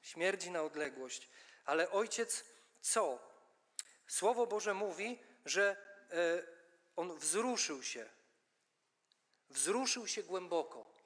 Śmierdzi 0.02 0.50
na 0.50 0.62
odległość. 0.62 1.28
Ale 1.64 1.90
ojciec 1.90 2.44
co? 2.80 3.18
Słowo 4.06 4.46
Boże 4.46 4.74
mówi, 4.74 5.18
że 5.44 5.76
e, 6.10 6.42
on 6.96 7.18
wzruszył 7.18 7.82
się. 7.82 8.10
Wzruszył 9.50 10.06
się 10.06 10.22
głęboko. 10.22 10.96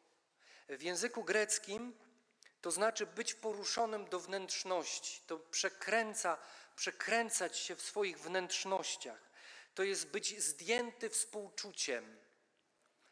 W 0.69 0.83
języku 0.83 1.25
greckim 1.25 2.10
to 2.61 2.71
znaczy 2.71 3.07
być 3.07 3.35
poruszonym 3.35 4.09
do 4.09 4.21
wnętrzności. 4.21 5.21
To 5.27 5.39
przekręca, 5.39 6.39
przekręcać 6.77 7.59
się 7.59 7.77
w 7.77 7.83
swoich 7.83 8.21
wnętrznościach. 8.21 9.31
To 9.75 9.83
jest 9.83 10.07
być 10.07 10.43
zdjęty 10.43 11.11
współczuciem, 11.11 12.17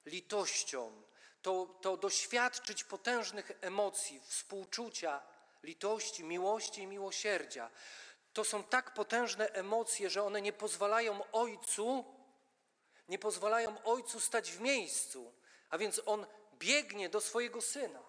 litością. 0.06 1.02
To, 1.42 1.78
to 1.80 1.96
doświadczyć 1.96 2.84
potężnych 2.84 3.52
emocji, 3.60 4.20
współczucia, 4.26 5.22
litości, 5.62 6.24
miłości 6.24 6.82
i 6.82 6.86
miłosierdzia. 6.86 7.70
To 8.32 8.44
są 8.44 8.64
tak 8.64 8.94
potężne 8.94 9.48
emocje, 9.48 10.10
że 10.10 10.22
one 10.22 10.42
nie 10.42 10.52
pozwalają 10.52 11.32
Ojcu, 11.32 12.04
nie 13.08 13.18
pozwalają 13.18 13.82
Ojcu 13.84 14.20
stać 14.20 14.52
w 14.52 14.60
miejscu, 14.60 15.34
a 15.70 15.78
więc 15.78 16.00
On 16.06 16.26
biegnie 16.54 17.08
do 17.08 17.20
swojego 17.20 17.60
Syna. 17.60 18.07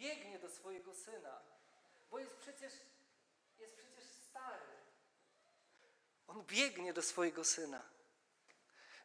Biegnie 0.00 0.38
do 0.38 0.48
swojego 0.48 0.94
Syna, 0.94 1.40
bo 2.10 2.18
jest 2.18 2.36
przecież, 2.36 2.72
jest 3.58 3.74
przecież 3.74 4.04
stary. 4.30 4.66
On 6.26 6.44
biegnie 6.46 6.92
do 6.92 7.02
swojego 7.02 7.44
Syna. 7.44 7.82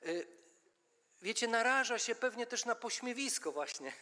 Y, 0.05 0.27
wiecie, 1.21 1.47
naraża 1.47 1.99
się 1.99 2.15
pewnie 2.15 2.47
też 2.47 2.65
na 2.65 2.75
pośmiewisko 2.75 3.51
właśnie. 3.51 3.91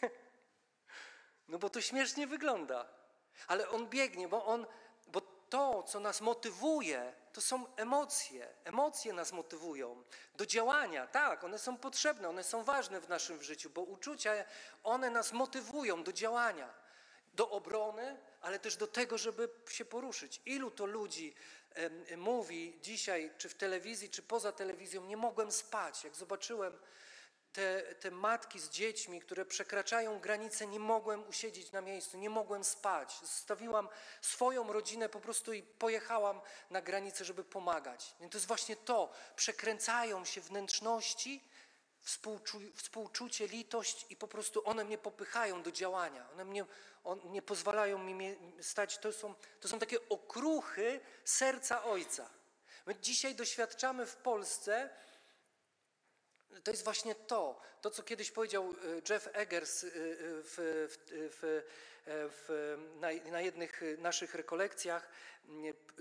No 1.48 1.58
bo 1.58 1.70
to 1.70 1.80
śmiesznie 1.80 2.26
wygląda. 2.26 2.88
Ale 3.46 3.68
on 3.68 3.88
biegnie, 3.88 4.28
bo 4.28 4.46
on, 4.46 4.66
bo 5.06 5.20
to, 5.50 5.82
co 5.82 6.00
nas 6.00 6.20
motywuje, 6.20 7.12
to 7.32 7.40
są 7.40 7.76
emocje. 7.76 8.48
Emocje 8.64 9.12
nas 9.12 9.32
motywują 9.32 10.04
do 10.34 10.46
działania. 10.46 11.06
Tak, 11.06 11.44
one 11.44 11.58
są 11.58 11.76
potrzebne, 11.76 12.28
one 12.28 12.44
są 12.44 12.64
ważne 12.64 13.00
w 13.00 13.08
naszym 13.08 13.42
życiu, 13.42 13.70
bo 13.70 13.80
uczucia, 13.80 14.32
one 14.82 15.10
nas 15.10 15.32
motywują 15.32 16.04
do 16.04 16.12
działania, 16.12 16.74
do 17.34 17.50
obrony, 17.50 18.16
ale 18.40 18.58
też 18.58 18.76
do 18.76 18.86
tego, 18.86 19.18
żeby 19.18 19.48
się 19.70 19.84
poruszyć. 19.84 20.40
Ilu 20.46 20.70
to 20.70 20.86
ludzi 20.86 21.34
mówi 22.16 22.78
dzisiaj, 22.82 23.30
czy 23.38 23.48
w 23.48 23.54
telewizji, 23.54 24.10
czy 24.10 24.22
poza 24.22 24.52
telewizją, 24.52 25.04
nie 25.04 25.16
mogłem 25.16 25.52
spać. 25.52 26.04
Jak 26.04 26.16
zobaczyłem 26.16 26.78
te, 27.52 27.82
te 27.82 28.10
matki 28.10 28.60
z 28.60 28.70
dziećmi, 28.70 29.20
które 29.20 29.44
przekraczają 29.44 30.20
granice, 30.20 30.66
nie 30.66 30.78
mogłem 30.78 31.28
usiedzieć 31.28 31.72
na 31.72 31.80
miejscu, 31.80 32.18
nie 32.18 32.30
mogłem 32.30 32.64
spać. 32.64 33.18
Zostawiłam 33.20 33.88
swoją 34.20 34.72
rodzinę 34.72 35.08
po 35.08 35.20
prostu 35.20 35.52
i 35.52 35.62
pojechałam 35.62 36.40
na 36.70 36.82
granicę, 36.82 37.24
żeby 37.24 37.44
pomagać. 37.44 38.14
I 38.20 38.28
to 38.28 38.38
jest 38.38 38.46
właśnie 38.46 38.76
to. 38.76 39.12
Przekręcają 39.36 40.24
się 40.24 40.40
wnętrzności, 40.40 41.44
współczu, 42.04 42.60
współczucie, 42.74 43.46
litość 43.46 44.06
i 44.10 44.16
po 44.16 44.28
prostu 44.28 44.68
one 44.68 44.84
mnie 44.84 44.98
popychają 44.98 45.62
do 45.62 45.72
działania. 45.72 46.30
One 46.32 46.44
mnie, 46.44 46.64
on, 47.04 47.20
nie 47.24 47.42
pozwalają 47.42 47.98
mi 47.98 48.36
stać. 48.60 48.98
To 48.98 49.12
są, 49.12 49.34
to 49.60 49.68
są 49.68 49.78
takie 49.78 50.08
okruchy 50.08 51.00
serca 51.24 51.84
Ojca. 51.84 52.30
My 52.86 52.96
dzisiaj 52.96 53.34
doświadczamy 53.34 54.06
w 54.06 54.16
Polsce 54.16 54.90
to 56.64 56.70
jest 56.70 56.84
właśnie 56.84 57.14
to, 57.14 57.60
to 57.80 57.90
co 57.90 58.02
kiedyś 58.02 58.30
powiedział 58.30 58.70
e, 58.70 59.12
Jeff 59.12 59.28
Eggers 59.32 59.84
e, 59.84 59.88
w, 59.90 60.54
w, 61.10 61.62
w, 62.06 62.76
na, 63.00 63.08
na 63.30 63.40
jednych 63.40 63.80
naszych 63.98 64.34
rekolekcjach, 64.34 65.08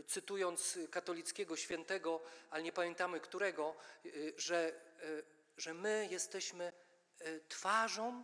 cytując 0.07 0.79
katolickiego 0.91 1.55
świętego, 1.55 2.21
ale 2.49 2.63
nie 2.63 2.71
pamiętamy 2.71 3.19
którego, 3.19 3.75
e, 4.05 4.09
że, 4.37 4.73
że 5.57 5.73
my 5.73 6.07
jesteśmy 6.11 6.73
twarzą 7.47 8.23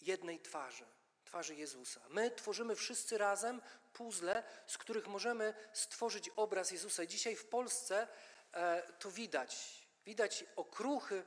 jednej 0.00 0.40
twarzy, 0.40 0.86
twarzy 1.24 1.54
Jezusa. 1.54 2.00
My 2.08 2.30
tworzymy 2.30 2.76
wszyscy 2.76 3.18
razem 3.18 3.62
puzzle, 3.92 4.44
z 4.66 4.78
których 4.78 5.06
możemy 5.06 5.54
stworzyć 5.72 6.28
obraz 6.28 6.70
Jezusa. 6.70 7.02
I 7.02 7.08
dzisiaj 7.08 7.36
w 7.36 7.46
Polsce 7.46 8.08
to 8.98 9.10
widać 9.10 9.86
Widać 10.06 10.44
okruchy, 10.56 11.24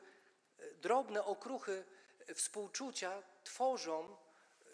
drobne 0.76 1.24
okruchy 1.24 1.86
współczucia 2.36 3.24
tworzą 3.44 4.18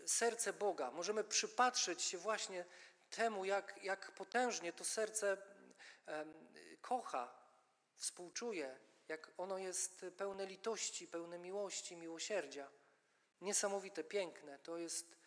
serce 0.05 0.53
Boga. 0.53 0.91
Możemy 0.91 1.23
przypatrzeć 1.23 2.01
się 2.01 2.17
właśnie 2.17 2.65
temu, 3.09 3.45
jak, 3.45 3.83
jak 3.83 4.11
potężnie 4.11 4.73
to 4.73 4.83
serce 4.83 5.37
kocha, 6.81 7.35
współczuje, 7.95 8.79
jak 9.07 9.31
ono 9.37 9.57
jest 9.57 10.05
pełne 10.17 10.45
litości, 10.45 11.07
pełne 11.07 11.39
miłości, 11.39 11.95
miłosierdzia. 11.95 12.71
Niesamowite, 13.41 14.03
piękne. 14.03 14.59
To 14.59 14.77
jest, 14.77 15.17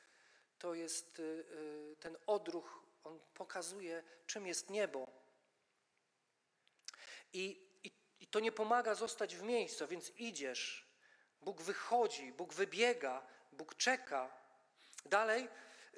to 0.58 0.74
jest 0.74 1.18
y, 1.18 1.22
y, 1.22 1.96
ten 2.00 2.16
odruch, 2.26 2.82
on 3.04 3.20
pokazuje, 3.34 4.02
czym 4.26 4.46
jest 4.46 4.70
niebo. 4.70 5.06
I 7.32 7.68
i 8.20 8.26
to 8.26 8.40
nie 8.40 8.52
pomaga 8.52 8.94
zostać 8.94 9.36
w 9.36 9.42
miejscu, 9.42 9.86
więc 9.86 10.12
idziesz. 10.16 10.88
Bóg 11.40 11.62
wychodzi, 11.62 12.32
Bóg 12.32 12.54
wybiega, 12.54 13.26
Bóg 13.52 13.74
czeka. 13.74 14.36
Dalej 15.06 15.48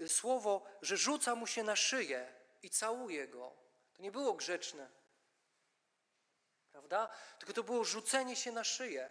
y, 0.00 0.08
słowo, 0.08 0.66
że 0.82 0.96
rzuca 0.96 1.34
mu 1.34 1.46
się 1.46 1.62
na 1.62 1.76
szyję 1.76 2.34
i 2.62 2.70
całuje 2.70 3.28
go. 3.28 3.56
To 3.92 4.02
nie 4.02 4.12
było 4.12 4.34
grzeczne. 4.34 4.90
Prawda? 6.80 7.08
Tylko 7.38 7.52
to 7.52 7.62
było 7.62 7.84
rzucenie 7.84 8.36
się 8.36 8.52
na 8.52 8.64
szyję. 8.64 9.10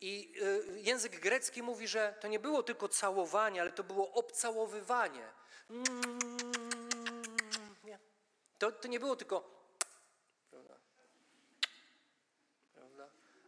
I 0.00 0.32
y, 0.76 0.80
język 0.80 1.20
grecki 1.20 1.62
mówi, 1.62 1.88
że 1.88 2.14
to 2.20 2.28
nie 2.28 2.38
było 2.38 2.62
tylko 2.62 2.88
całowanie, 2.88 3.60
ale 3.60 3.72
to 3.72 3.84
było 3.84 4.12
obcałowywanie. 4.12 5.28
Nie. 7.84 7.98
To, 8.58 8.72
to 8.72 8.88
nie 8.88 9.00
było 9.00 9.16
tylko 9.16 9.60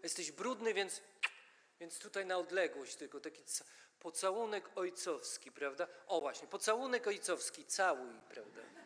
Jesteś 0.02 0.32
brudny, 0.32 0.74
więc, 0.74 1.00
więc 1.80 1.98
tutaj 1.98 2.26
na 2.26 2.38
odległość 2.38 2.96
tylko 2.96 3.20
taki 3.20 3.42
pocałunek 3.98 4.70
ojcowski, 4.74 5.52
prawda? 5.52 5.88
O 6.06 6.20
właśnie, 6.20 6.48
pocałunek 6.48 7.06
ojcowski, 7.06 7.64
całuj, 7.64 8.20
prawda? 8.28 8.81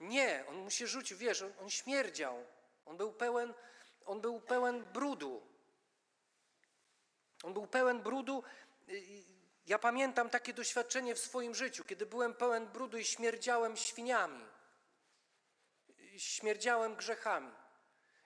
Nie, 0.00 0.44
on 0.48 0.56
mu 0.56 0.70
się 0.70 0.86
rzucił, 0.86 1.18
wiesz, 1.18 1.42
on, 1.42 1.52
on 1.60 1.70
śmierdział. 1.70 2.44
On 2.86 2.96
był 2.96 3.12
pełen, 3.12 3.54
on 4.06 4.20
był 4.20 4.40
pełen 4.40 4.84
brudu. 4.84 5.46
On 7.42 7.54
był 7.54 7.66
pełen 7.66 8.02
brudu. 8.02 8.42
Ja 9.66 9.78
pamiętam 9.78 10.30
takie 10.30 10.52
doświadczenie 10.52 11.14
w 11.14 11.18
swoim 11.18 11.54
życiu, 11.54 11.84
kiedy 11.84 12.06
byłem 12.06 12.34
pełen 12.34 12.66
brudu 12.66 12.98
i 12.98 13.04
śmierdziałem 13.04 13.76
świniami. 13.76 14.44
Śmierdziałem 16.16 16.94
grzechami. 16.94 17.52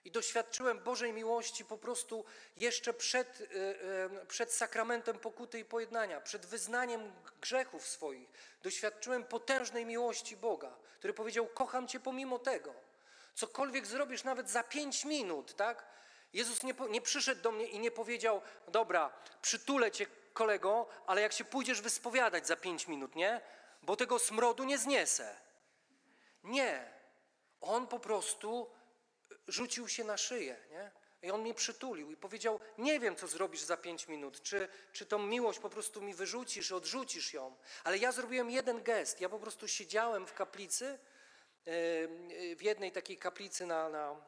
I 0.05 0.11
doświadczyłem 0.11 0.79
Bożej 0.79 1.13
miłości 1.13 1.65
po 1.65 1.77
prostu 1.77 2.25
jeszcze 2.57 2.93
przed, 2.93 3.41
e, 3.41 3.45
e, 4.21 4.25
przed 4.25 4.53
sakramentem 4.53 5.19
pokuty 5.19 5.59
i 5.59 5.65
pojednania, 5.65 6.21
przed 6.21 6.45
wyznaniem 6.45 7.13
grzechów 7.41 7.87
swoich. 7.87 8.29
Doświadczyłem 8.63 9.23
potężnej 9.23 9.85
miłości 9.85 10.37
Boga, 10.37 10.75
który 10.97 11.13
powiedział: 11.13 11.47
Kocham 11.47 11.87
Cię 11.87 11.99
pomimo 11.99 12.39
tego. 12.39 12.73
Cokolwiek 13.35 13.87
zrobisz, 13.87 14.23
nawet 14.23 14.49
za 14.49 14.63
pięć 14.63 15.05
minut, 15.05 15.55
tak? 15.55 15.85
Jezus 16.33 16.63
nie, 16.63 16.73
nie 16.89 17.01
przyszedł 17.01 17.41
do 17.41 17.51
mnie 17.51 17.65
i 17.65 17.79
nie 17.79 17.91
powiedział: 17.91 18.41
Dobra, 18.67 19.13
przytulę 19.41 19.91
Cię, 19.91 20.05
kolego, 20.33 20.87
ale 21.07 21.21
jak 21.21 21.33
się 21.33 21.45
pójdziesz 21.45 21.81
wyspowiadać 21.81 22.47
za 22.47 22.55
pięć 22.55 22.87
minut, 22.87 23.15
nie? 23.15 23.41
Bo 23.81 23.95
tego 23.95 24.19
smrodu 24.19 24.63
nie 24.63 24.77
zniesę. 24.77 25.35
Nie. 26.43 26.93
On 27.61 27.87
po 27.87 27.99
prostu 27.99 28.71
rzucił 29.47 29.87
się 29.87 30.03
na 30.03 30.17
szyję, 30.17 30.57
nie? 30.71 30.91
I 31.21 31.31
on 31.31 31.41
mnie 31.41 31.53
przytulił 31.53 32.11
i 32.11 32.17
powiedział: 32.17 32.59
Nie 32.77 32.99
wiem, 32.99 33.15
co 33.15 33.27
zrobisz 33.27 33.61
za 33.61 33.77
pięć 33.77 34.07
minut. 34.07 34.41
Czy, 34.41 34.67
czy 34.93 35.05
tą 35.05 35.19
miłość 35.19 35.59
po 35.59 35.69
prostu 35.69 36.01
mi 36.01 36.13
wyrzucisz, 36.13 36.71
odrzucisz 36.71 37.33
ją. 37.33 37.55
Ale 37.83 37.97
ja 37.97 38.11
zrobiłem 38.11 38.49
jeden 38.49 38.83
gest. 38.83 39.21
Ja 39.21 39.29
po 39.29 39.39
prostu 39.39 39.67
siedziałem 39.67 40.27
w 40.27 40.33
kaplicy, 40.33 40.99
w 42.55 42.59
jednej 42.61 42.91
takiej 42.91 43.17
kaplicy 43.17 43.65
na, 43.65 43.89
na, 43.89 44.25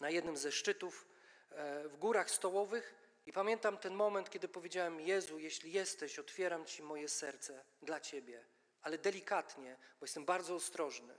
na 0.00 0.10
jednym 0.10 0.36
ze 0.36 0.52
szczytów 0.52 1.06
e, 1.50 1.88
w 1.88 1.96
górach 1.96 2.30
stołowych. 2.30 2.94
I 3.26 3.32
pamiętam 3.32 3.78
ten 3.78 3.94
moment, 3.94 4.30
kiedy 4.30 4.48
powiedziałem: 4.48 5.00
Jezu, 5.00 5.38
jeśli 5.38 5.72
jesteś, 5.72 6.18
otwieram 6.18 6.64
Ci 6.64 6.82
moje 6.82 7.08
serce 7.08 7.64
dla 7.82 8.00
Ciebie, 8.00 8.44
ale 8.82 8.98
delikatnie, 8.98 9.76
bo 10.00 10.04
jestem 10.04 10.24
bardzo 10.24 10.54
ostrożny. 10.54 11.14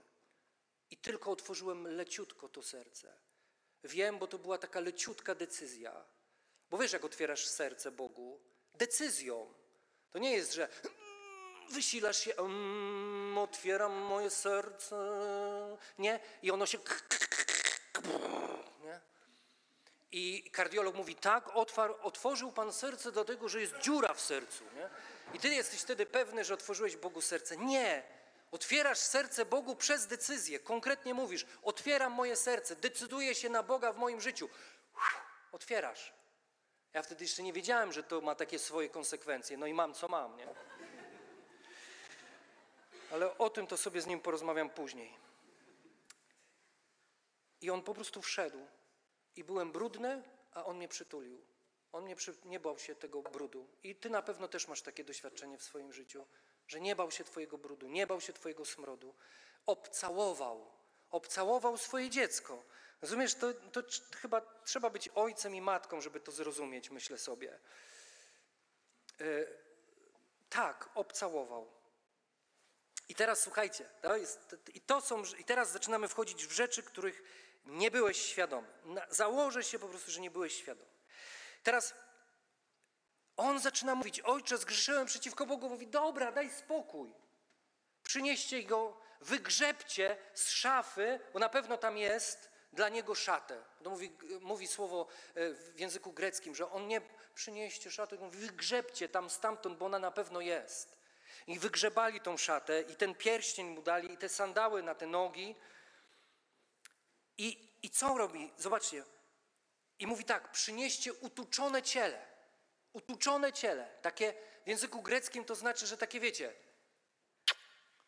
I 0.90 0.96
tylko 0.96 1.30
otworzyłem 1.30 1.96
leciutko 1.96 2.48
to 2.48 2.62
serce. 2.62 3.12
Wiem, 3.84 4.18
bo 4.18 4.26
to 4.26 4.38
była 4.38 4.58
taka 4.58 4.80
leciutka 4.80 5.34
decyzja. 5.34 6.04
Bo 6.70 6.78
wiesz, 6.78 6.92
jak 6.92 7.04
otwierasz 7.04 7.46
serce 7.46 7.90
Bogu? 7.90 8.40
Decyzją. 8.74 9.54
To 10.10 10.18
nie 10.18 10.32
jest, 10.32 10.54
że 10.54 10.68
wysilasz 11.70 12.18
się, 12.18 12.36
mm, 12.36 13.38
otwieram 13.38 13.92
moje 13.92 14.30
serce. 14.30 14.96
Nie? 15.98 16.20
I 16.42 16.50
ono 16.50 16.66
się. 16.66 16.78
Nie? 18.84 19.00
I 20.12 20.50
kardiolog 20.50 20.94
mówi, 20.94 21.14
tak, 21.14 21.56
otwar, 21.56 21.94
otworzył 22.02 22.52
pan 22.52 22.72
serce 22.72 23.12
dlatego, 23.12 23.48
że 23.48 23.60
jest 23.60 23.78
dziura 23.78 24.14
w 24.14 24.20
sercu. 24.20 24.64
Nie? 24.76 24.90
I 25.34 25.38
ty 25.38 25.48
jesteś 25.48 25.80
wtedy 25.80 26.06
pewny, 26.06 26.44
że 26.44 26.54
otworzyłeś 26.54 26.96
Bogu 26.96 27.20
serce. 27.20 27.56
Nie. 27.56 28.19
Otwierasz 28.50 28.98
serce 28.98 29.44
Bogu 29.44 29.76
przez 29.76 30.06
decyzję. 30.06 30.58
Konkretnie 30.58 31.14
mówisz, 31.14 31.46
otwieram 31.62 32.12
moje 32.12 32.36
serce, 32.36 32.76
decyduję 32.76 33.34
się 33.34 33.48
na 33.48 33.62
Boga 33.62 33.92
w 33.92 33.96
moim 33.96 34.20
życiu. 34.20 34.48
Otwierasz. 35.52 36.12
Ja 36.92 37.02
wtedy 37.02 37.24
jeszcze 37.24 37.42
nie 37.42 37.52
wiedziałem, 37.52 37.92
że 37.92 38.02
to 38.02 38.20
ma 38.20 38.34
takie 38.34 38.58
swoje 38.58 38.88
konsekwencje. 38.88 39.56
No 39.56 39.66
i 39.66 39.74
mam 39.74 39.94
co 39.94 40.08
mam, 40.08 40.36
nie? 40.36 40.48
Ale 43.12 43.38
o 43.38 43.50
tym 43.50 43.66
to 43.66 43.76
sobie 43.76 44.00
z 44.00 44.06
nim 44.06 44.20
porozmawiam 44.20 44.70
później. 44.70 45.16
I 47.60 47.70
on 47.70 47.82
po 47.82 47.94
prostu 47.94 48.22
wszedł. 48.22 48.66
I 49.36 49.44
byłem 49.44 49.72
brudny, 49.72 50.22
a 50.52 50.64
on 50.64 50.76
mnie 50.76 50.88
przytulił. 50.88 51.44
On 51.92 52.04
mnie 52.04 52.16
przy, 52.16 52.34
nie 52.44 52.60
bał 52.60 52.78
się 52.78 52.94
tego 52.94 53.22
brudu. 53.22 53.68
I 53.82 53.96
ty 53.96 54.10
na 54.10 54.22
pewno 54.22 54.48
też 54.48 54.68
masz 54.68 54.82
takie 54.82 55.04
doświadczenie 55.04 55.58
w 55.58 55.62
swoim 55.62 55.92
życiu, 55.92 56.26
że 56.70 56.80
nie 56.80 56.96
bał 56.96 57.10
się 57.10 57.24
twojego 57.24 57.58
brudu, 57.58 57.88
nie 57.88 58.06
bał 58.06 58.20
się 58.20 58.32
twojego 58.32 58.64
smrodu. 58.64 59.14
Obcałował, 59.66 60.70
obcałował 61.10 61.78
swoje 61.78 62.10
dziecko. 62.10 62.62
Rozumiesz, 63.02 63.34
to, 63.34 63.54
to 63.54 63.82
chyba 64.16 64.40
trzeba 64.64 64.90
być 64.90 65.08
ojcem 65.08 65.54
i 65.54 65.60
matką, 65.60 66.00
żeby 66.00 66.20
to 66.20 66.32
zrozumieć, 66.32 66.90
myślę 66.90 67.18
sobie. 67.18 67.58
Yy, 69.18 69.48
tak, 70.50 70.90
obcałował. 70.94 71.70
I 73.08 73.14
teraz 73.14 73.40
słuchajcie, 73.40 73.88
to 74.02 74.16
jest, 74.16 74.56
i, 74.74 74.80
to 74.80 75.00
są, 75.00 75.22
i 75.38 75.44
teraz 75.44 75.70
zaczynamy 75.70 76.08
wchodzić 76.08 76.46
w 76.46 76.52
rzeczy, 76.52 76.82
których 76.82 77.22
nie 77.66 77.90
byłeś 77.90 78.22
świadomy. 78.22 78.68
założę 79.08 79.64
się 79.64 79.78
po 79.78 79.88
prostu, 79.88 80.10
że 80.10 80.20
nie 80.20 80.30
byłeś 80.30 80.56
świadomy. 80.56 80.90
Teraz 81.62 81.94
on 83.40 83.60
zaczyna 83.60 83.94
mówić, 83.94 84.20
ojcze, 84.20 84.58
zgrzeszyłem 84.58 85.06
przeciwko 85.06 85.46
Bogu. 85.46 85.68
Mówi, 85.68 85.86
dobra, 85.86 86.32
daj 86.32 86.50
spokój. 86.50 87.12
Przynieście 88.02 88.62
go, 88.62 89.00
wygrzebcie 89.20 90.16
z 90.34 90.50
szafy, 90.50 91.20
bo 91.32 91.38
na 91.38 91.48
pewno 91.48 91.76
tam 91.76 91.98
jest 91.98 92.50
dla 92.72 92.88
niego 92.88 93.14
szatę. 93.14 93.64
To 93.82 93.90
mówi, 93.90 94.16
mówi 94.40 94.66
słowo 94.66 95.06
e, 95.34 95.54
w 95.54 95.80
języku 95.80 96.12
greckim, 96.12 96.54
że 96.54 96.70
on 96.70 96.88
nie 96.88 97.00
przynieście 97.34 97.90
szatę, 97.90 98.16
mówi, 98.16 98.38
wygrzebcie 98.38 99.08
tam 99.08 99.30
stamtąd, 99.30 99.78
bo 99.78 99.86
ona 99.86 99.98
na 99.98 100.10
pewno 100.10 100.40
jest. 100.40 100.96
I 101.46 101.58
wygrzebali 101.58 102.20
tą 102.20 102.36
szatę 102.36 102.82
i 102.82 102.96
ten 102.96 103.14
pierścień 103.14 103.66
mu 103.66 103.82
dali 103.82 104.12
i 104.12 104.18
te 104.18 104.28
sandały 104.28 104.82
na 104.82 104.94
te 104.94 105.06
nogi. 105.06 105.56
I, 107.38 107.68
i 107.82 107.90
co 107.90 108.18
robi? 108.18 108.52
Zobaczcie. 108.56 109.04
I 109.98 110.06
mówi 110.06 110.24
tak, 110.24 110.52
przynieście 110.52 111.14
utuczone 111.14 111.82
ciele. 111.82 112.29
Utuczone 112.92 113.52
ciele. 113.52 113.88
Takie 114.02 114.34
w 114.64 114.68
języku 114.68 115.02
greckim 115.02 115.44
to 115.44 115.54
znaczy, 115.54 115.86
że 115.86 115.96
takie 115.96 116.20
wiecie, 116.20 116.52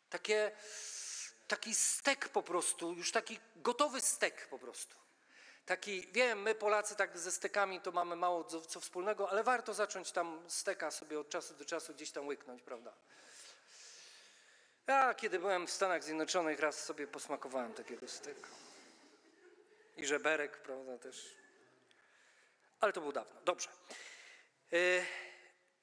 takie, 0.09 0.51
taki 1.47 1.75
stek 1.75 2.29
po 2.29 2.43
prostu, 2.43 2.93
już 2.93 3.11
taki 3.11 3.39
gotowy 3.55 4.01
stek 4.01 4.47
po 4.47 4.59
prostu. 4.59 4.95
Taki, 5.65 6.07
wiem, 6.11 6.41
my 6.41 6.55
Polacy 6.55 6.95
tak 6.95 7.17
ze 7.17 7.31
stekami 7.31 7.81
to 7.81 7.91
mamy 7.91 8.15
mało 8.15 8.43
co, 8.43 8.61
co 8.61 8.79
wspólnego, 8.79 9.29
ale 9.29 9.43
warto 9.43 9.73
zacząć 9.73 10.11
tam 10.11 10.43
steka 10.47 10.91
sobie 10.91 11.19
od 11.19 11.29
czasu 11.29 11.53
do 11.53 11.65
czasu 11.65 11.93
gdzieś 11.93 12.11
tam 12.11 12.27
łyknąć, 12.27 12.61
prawda? 12.61 12.93
Ja 14.87 15.13
kiedy 15.13 15.39
byłem 15.39 15.67
w 15.67 15.71
Stanach 15.71 16.03
Zjednoczonych, 16.03 16.59
raz 16.59 16.83
sobie 16.83 17.07
posmakowałem 17.07 17.73
takiego 17.73 18.07
steka. 18.07 18.47
I 19.97 20.05
żeberek, 20.05 20.57
prawda, 20.57 20.97
też. 20.97 21.35
Ale 22.79 22.93
to 22.93 23.01
było 23.01 23.13
dawno. 23.13 23.41
Dobrze. 23.41 23.69
Yy, 24.73 25.05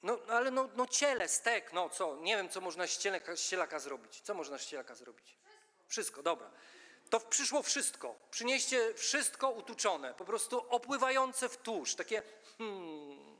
no, 0.03 0.19
ale 0.27 0.51
no, 0.51 0.69
no 0.75 0.87
ciele, 0.87 1.27
stek, 1.27 1.73
no 1.73 1.89
co? 1.89 2.15
Nie 2.15 2.37
wiem, 2.37 2.49
co 2.49 2.61
można 2.61 2.87
z 2.87 2.99
ścielaka 3.35 3.79
zrobić. 3.79 4.21
Co 4.21 4.33
można 4.33 4.57
z 4.57 4.61
ścielaka 4.61 4.95
zrobić? 4.95 5.37
Wszystko, 5.87 6.23
dobra. 6.23 6.51
To 7.09 7.19
przyszło 7.19 7.63
wszystko. 7.63 8.15
Przynieście 8.31 8.93
wszystko 8.93 9.49
utuczone, 9.49 10.13
po 10.13 10.25
prostu 10.25 10.65
opływające 10.69 11.49
w 11.49 11.57
tłuszcz. 11.57 11.95
Takie, 11.95 12.23
hmm, 12.57 13.37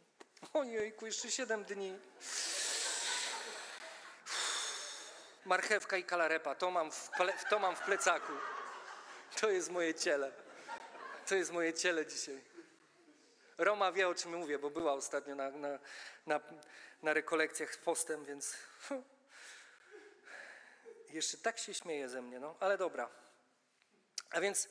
ojejku, 0.54 1.06
jeszcze 1.06 1.32
siedem 1.32 1.64
dni 1.64 2.00
marchewka 5.46 5.98
i 5.98 6.04
kalarepa, 6.04 6.56
to 6.56 6.72
mam 6.72 6.92
w, 6.92 7.10
to 7.50 7.60
mam 7.60 7.76
w 7.76 7.80
plecaku. 7.80 8.34
To 9.42 9.50
jest 9.50 9.70
moje 9.70 9.94
ciele. 9.94 10.32
To 11.28 11.36
jest 11.36 11.52
moje 11.52 11.74
ciele 11.74 12.06
dzisiaj. 12.06 12.51
Roma 13.62 13.92
wie, 13.92 14.08
o 14.08 14.16
czym 14.16 14.38
mówię, 14.38 14.60
bo 14.60 14.70
była 14.70 14.94
ostatnio 14.94 15.36
na, 15.36 15.52
na, 15.52 15.80
na, 16.26 16.40
na 17.02 17.14
rekolekcjach 17.14 17.74
z 17.74 17.78
postem, 17.78 18.26
więc 18.26 18.58
jeszcze 21.10 21.38
tak 21.38 21.60
się 21.60 21.74
śmieje 21.74 22.10
ze 22.10 22.22
mnie, 22.22 22.40
no, 22.40 22.56
ale 22.60 22.78
dobra. 22.78 23.10
A 24.30 24.42
więc, 24.42 24.70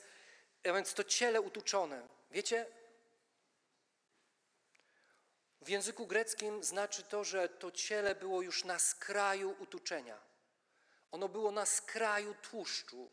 a 0.65 0.73
więc 0.73 0.95
to 0.95 1.05
ciele 1.05 1.41
utuczone. 1.41 2.09
Wiecie, 2.31 2.67
w 5.61 5.69
języku 5.69 6.07
greckim 6.07 6.65
znaczy 6.65 7.03
to, 7.03 7.25
że 7.25 7.49
to 7.49 7.71
ciele 7.71 8.15
było 8.15 8.43
już 8.43 8.65
na 8.65 8.79
skraju 8.79 9.57
utuczenia. 9.59 10.21
Ono 11.11 11.29
było 11.29 11.51
na 11.51 11.67
skraju 11.67 12.35
tłuszczu. 12.35 13.11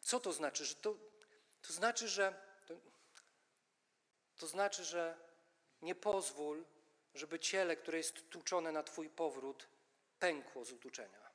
Co 0.00 0.20
to 0.20 0.32
znaczy? 0.32 0.64
Że 0.64 0.74
to, 0.74 0.96
to 1.62 1.72
znaczy, 1.72 2.08
że 2.08 2.43
to, 4.38 4.46
znaczy, 4.46 4.84
że 4.84 5.16
nie 5.82 5.94
pozwól, 5.94 6.64
żeby 7.14 7.38
ciele, 7.38 7.76
które 7.76 7.98
jest 7.98 8.30
tłuczone 8.30 8.72
na 8.72 8.82
Twój 8.82 9.08
powrót, 9.08 9.68
pękło 10.18 10.64
z 10.64 10.72
utuczenia. 10.72 11.30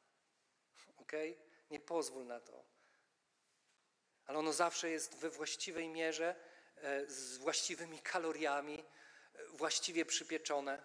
Ok? 0.98 1.12
Nie 1.72 1.80
pozwól 1.80 2.26
na 2.26 2.40
to. 2.40 2.64
Ale 4.26 4.40
ono 4.40 4.54
zawsze 4.54 4.90
jest 4.90 5.16
we 5.16 5.30
właściwej 5.30 5.88
mierze, 5.88 6.36
e, 6.76 7.06
z 7.06 7.38
właściwymi 7.38 8.00
kaloriami, 8.00 8.84
e, 9.34 9.46
właściwie 9.48 10.06
przypieczone. 10.06 10.82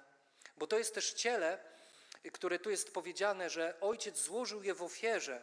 Bo 0.57 0.67
to 0.67 0.79
jest 0.79 0.95
też 0.95 1.13
ciele, 1.13 1.59
które 2.33 2.59
tu 2.59 2.71
jest 2.71 2.95
powiedziane, 2.95 3.51
że 3.51 3.81
ojciec 3.81 4.19
złożył 4.19 4.63
je 4.63 4.75
w 4.75 4.83
ofierze 4.83 5.43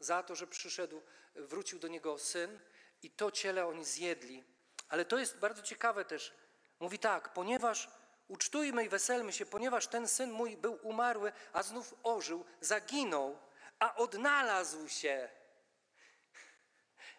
za 0.00 0.22
to, 0.22 0.34
że 0.34 0.46
przyszedł, 0.46 1.02
wrócił 1.34 1.78
do 1.78 1.88
niego 1.88 2.18
syn 2.18 2.60
i 3.02 3.10
to 3.10 3.30
ciele 3.30 3.66
oni 3.66 3.84
zjedli. 3.84 4.44
Ale 4.90 5.04
to 5.04 5.18
jest 5.18 5.38
bardzo 5.38 5.62
ciekawe 5.62 6.04
też. 6.04 6.34
Mówi 6.80 6.98
tak, 6.98 7.32
ponieważ 7.32 7.90
ucztujmy 8.28 8.84
i 8.84 8.88
weselmy 8.88 9.32
się, 9.32 9.46
ponieważ 9.46 9.86
ten 9.86 10.08
syn 10.08 10.30
mój 10.30 10.56
był 10.56 10.78
umarły, 10.82 11.32
a 11.52 11.62
znów 11.62 11.94
ożył, 12.02 12.44
zaginął, 12.60 13.38
a 13.78 13.94
odnalazł 13.94 14.88
się. 14.88 15.28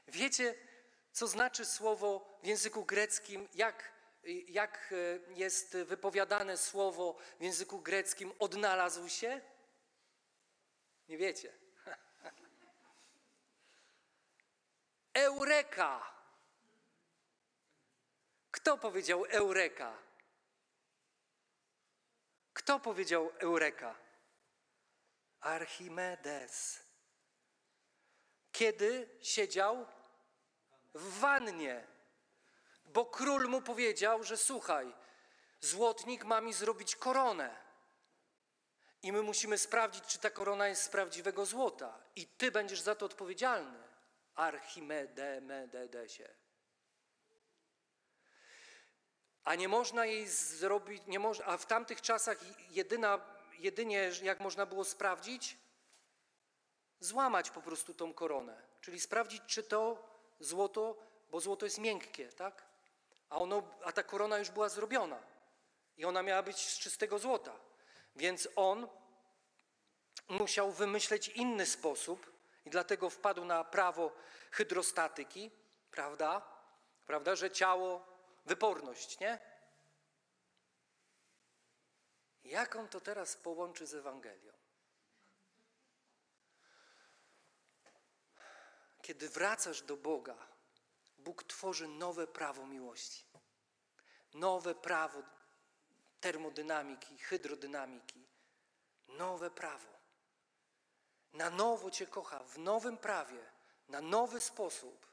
Wiecie, 0.07 0.55
co 1.11 1.27
znaczy 1.27 1.65
słowo 1.65 2.39
w 2.43 2.45
języku 2.45 2.85
greckim, 2.85 3.47
jak 3.53 3.91
jak 4.47 4.93
e, 4.93 5.33
jest 5.33 5.77
wypowiadane 5.77 6.57
słowo 6.57 7.17
w 7.39 7.43
języku 7.43 7.81
greckim 7.81 8.33
odnalazł 8.39 9.09
się? 9.09 9.41
Nie 11.07 11.17
wiecie. 11.17 11.53
Eureka! 15.13 16.20
Kto 18.51 18.77
powiedział 18.77 19.25
Eureka? 19.25 19.97
Kto 22.53 22.79
powiedział 22.79 23.31
Eureka? 23.39 23.95
Archimedes. 25.39 26.83
Kiedy 28.51 29.09
siedział 29.21 29.85
w 30.93 31.19
wannie 31.19 31.91
bo 32.93 33.05
król 33.05 33.47
mu 33.47 33.61
powiedział, 33.61 34.23
że 34.23 34.37
słuchaj, 34.37 34.93
złotnik 35.59 36.25
ma 36.25 36.41
mi 36.41 36.53
zrobić 36.53 36.95
koronę. 36.95 37.61
I 39.03 39.11
my 39.11 39.21
musimy 39.21 39.57
sprawdzić, 39.57 40.05
czy 40.05 40.19
ta 40.19 40.29
korona 40.29 40.67
jest 40.67 40.83
z 40.83 40.89
prawdziwego 40.89 41.45
złota. 41.45 41.99
I 42.15 42.27
ty 42.27 42.51
będziesz 42.51 42.81
za 42.81 42.95
to 42.95 43.05
odpowiedzialny. 43.05 43.83
Archimedemedesie. 44.35 46.40
A 49.43 49.55
nie 49.55 49.67
można 49.67 50.05
jej 50.05 50.27
zrobić, 50.27 51.03
nie 51.07 51.19
a 51.45 51.57
w 51.57 51.65
tamtych 51.65 52.01
czasach 52.01 52.37
jedyna, 52.69 53.19
jedynie 53.59 54.11
jak 54.23 54.39
można 54.39 54.65
było 54.65 54.83
sprawdzić, 54.85 55.57
złamać 56.99 57.49
po 57.49 57.61
prostu 57.61 57.93
tą 57.93 58.13
koronę. 58.13 58.61
Czyli 58.81 58.99
sprawdzić, 58.99 59.41
czy 59.47 59.63
to 59.63 60.07
złoto, 60.39 60.97
bo 61.31 61.39
złoto 61.39 61.65
jest 61.65 61.77
miękkie, 61.77 62.29
tak? 62.29 62.71
a, 63.31 63.35
ono, 63.37 63.63
a 63.83 63.91
ta 63.91 64.03
korona 64.03 64.37
już 64.37 64.49
była 64.49 64.69
zrobiona 64.69 65.19
i 65.97 66.05
ona 66.05 66.23
miała 66.23 66.43
być 66.43 66.69
z 66.69 66.79
czystego 66.79 67.19
złota. 67.19 67.55
Więc 68.15 68.47
on 68.55 68.87
musiał 70.29 70.71
wymyśleć 70.71 71.27
inny 71.27 71.65
sposób 71.65 72.31
i 72.65 72.69
dlatego 72.69 73.09
wpadł 73.09 73.45
na 73.45 73.63
prawo 73.63 74.11
hydrostatyki, 74.51 75.51
prawda? 75.91 76.41
Prawda, 77.05 77.35
że 77.35 77.51
ciało 77.51 78.10
wyporność, 78.45 79.19
nie? 79.19 79.39
Jak 82.43 82.75
on 82.75 82.87
to 82.87 83.01
teraz 83.01 83.35
połączy 83.35 83.87
z 83.87 83.93
Ewangelią? 83.93 84.53
Kiedy 89.01 89.29
wracasz 89.29 89.81
do 89.81 89.97
Boga, 89.97 90.47
Bóg 91.17 91.43
tworzy 91.43 91.87
nowe 91.87 92.27
prawo 92.27 92.67
miłości. 92.67 93.25
Nowe 94.33 94.75
prawo 94.75 95.23
termodynamiki, 96.21 97.17
hydrodynamiki. 97.17 98.27
Nowe 99.07 99.51
prawo. 99.51 100.01
Na 101.33 101.49
nowo 101.49 101.91
Cię 101.91 102.07
kocha, 102.07 102.39
w 102.39 102.57
nowym 102.57 102.97
prawie, 102.97 103.51
na 103.87 104.01
nowy 104.01 104.41
sposób. 104.41 105.07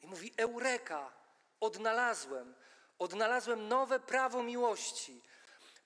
I 0.00 0.06
mówi: 0.06 0.34
Eureka, 0.36 1.12
odnalazłem, 1.60 2.54
odnalazłem 2.98 3.68
nowe 3.68 4.00
prawo 4.00 4.42
miłości. 4.42 5.22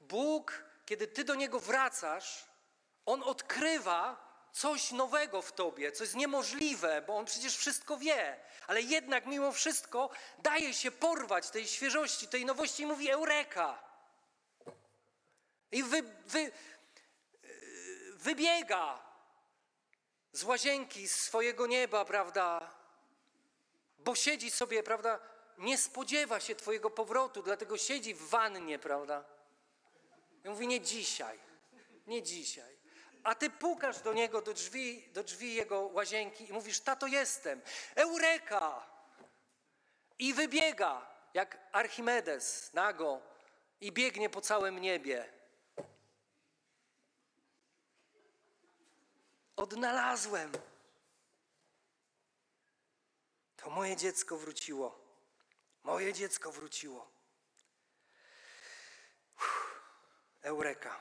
Bóg, 0.01 0.65
kiedy 0.87 1.07
Ty 1.07 1.25
do 1.25 1.35
Niego 1.35 1.61
wracasz, 1.61 2.45
On 3.07 3.23
odkrywa 3.23 4.33
coś 4.53 4.91
nowego 4.91 5.43
w 5.43 5.53
Tobie, 5.53 5.93
coś 5.93 6.15
niemożliwe, 6.15 7.03
bo 7.03 7.17
On 7.17 7.25
przecież 7.25 7.57
wszystko 7.57 7.97
wie, 7.97 8.41
ale 8.67 8.83
jednak 8.83 9.27
mimo 9.27 9.53
wszystko 9.53 10.11
daje 10.39 10.75
się 10.75 10.91
porwać 10.91 11.51
tej 11.51 11.69
świeżości, 11.69 12.29
tej 12.29 12.45
nowości 12.45 12.83
i 12.83 12.87
mówi: 12.87 13.11
Eureka. 13.11 13.83
I 15.73 15.83
wy, 15.83 16.03
wy, 16.27 16.53
wybiega 18.13 19.03
z 20.33 20.45
łazienki, 20.45 21.09
z 21.09 21.15
swojego 21.15 21.67
nieba, 21.67 22.05
prawda? 22.05 22.75
Bo 23.99 24.15
siedzi 24.15 24.51
sobie, 24.51 24.83
prawda? 24.83 25.32
Nie 25.63 25.79
spodziewa 25.79 26.41
się 26.41 26.55
Twojego 26.55 26.91
powrotu, 26.91 27.43
dlatego 27.43 27.79
siedzi 27.79 28.15
w 28.15 28.29
wannie, 28.29 28.79
prawda? 28.79 29.25
I 30.45 30.49
mówi: 30.49 30.67
Nie 30.67 30.81
dzisiaj, 30.81 31.39
nie 32.07 32.23
dzisiaj. 32.23 32.77
A 33.23 33.35
ty 33.35 33.51
pukasz 33.51 34.01
do 34.01 34.13
niego, 34.13 34.43
do 34.43 34.53
drzwi, 34.53 35.09
do 35.13 35.23
drzwi 35.23 35.55
jego 35.55 35.81
łazienki 35.81 36.49
i 36.49 36.53
mówisz: 36.53 36.81
Tato, 36.81 37.07
jestem. 37.07 37.61
Eureka! 37.95 38.87
I 40.19 40.35
wybiega 40.35 41.07
jak 41.35 41.59
Archimedes 41.73 42.73
nago 42.73 43.21
i 43.81 43.93
biegnie 43.93 44.31
po 44.31 44.41
całym 44.41 44.79
niebie. 44.79 45.33
Odnalazłem. 49.57 50.53
To 53.57 53.71
moje 53.71 53.97
dziecko 53.97 54.37
wróciło. 54.37 55.02
Moje 55.83 56.13
dziecko 56.13 56.53
wróciło. 56.53 57.11
Eureka. 60.43 61.01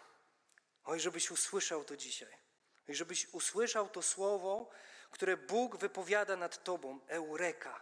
Oj, 0.84 1.00
żebyś 1.00 1.32
usłyszał 1.32 1.84
to 1.84 1.98
dzisiaj. 1.98 2.38
Oj, 2.90 2.96
żebyś 2.96 3.28
usłyszał 3.34 3.90
to 3.90 4.02
słowo, 4.02 4.70
które 5.12 5.38
Bóg 5.38 5.78
wypowiada 5.78 6.36
nad 6.36 6.64
tobą. 6.64 7.00
Eureka. 7.08 7.82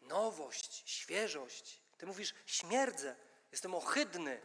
Nowość, 0.00 0.82
świeżość. 0.90 1.80
Ty 1.98 2.06
mówisz, 2.06 2.34
śmierdzę, 2.46 3.16
jestem 3.52 3.74
ohydny. 3.74 4.40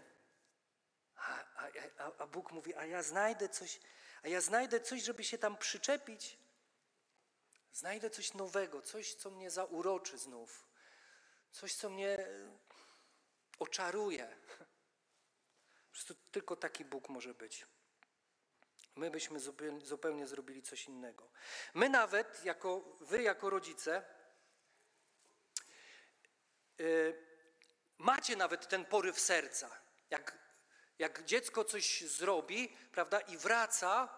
A, 1.16 1.44
a, 1.56 1.68
a, 1.98 2.12
a 2.18 2.28
Bóg 2.28 2.52
mówi, 2.52 2.76
a 2.76 2.86
ja 2.86 3.04
znajdę 3.04 3.50
coś, 3.50 3.80
a 4.24 4.28
ja 4.28 4.42
znajdę 4.42 4.80
coś, 4.80 5.04
żeby 5.04 5.24
się 5.24 5.38
tam 5.38 5.58
przyczepić. 5.58 6.38
Znajdę 7.74 8.10
coś 8.10 8.34
nowego, 8.34 8.82
coś, 8.82 9.14
co 9.14 9.32
mnie 9.32 9.52
zauroczy 9.52 10.18
znów. 10.18 10.69
Coś, 11.52 11.74
co 11.74 11.90
mnie 11.90 12.18
oczaruje. 13.60 14.38
Po 15.86 15.92
prostu 15.92 16.16
tylko 16.32 16.56
taki 16.56 16.86
Bóg 16.86 17.10
może 17.10 17.34
być. 17.34 17.66
My 18.96 19.12
byśmy 19.12 19.40
zupełnie, 19.40 19.86
zupełnie 19.86 20.28
zrobili 20.28 20.62
coś 20.62 20.86
innego. 20.86 21.32
My 21.74 21.90
nawet, 21.90 22.44
jako, 22.44 22.98
wy 23.02 23.22
jako 23.22 23.50
rodzice, 23.50 24.04
yy, 26.78 27.26
macie 27.98 28.36
nawet 28.36 28.68
ten 28.68 28.86
poryw 28.86 29.20
serca. 29.20 29.80
Jak, 30.10 30.38
jak 31.00 31.24
dziecko 31.24 31.64
coś 31.64 32.02
zrobi, 32.02 32.78
prawda, 32.92 33.20
i 33.20 33.38
wraca, 33.38 34.10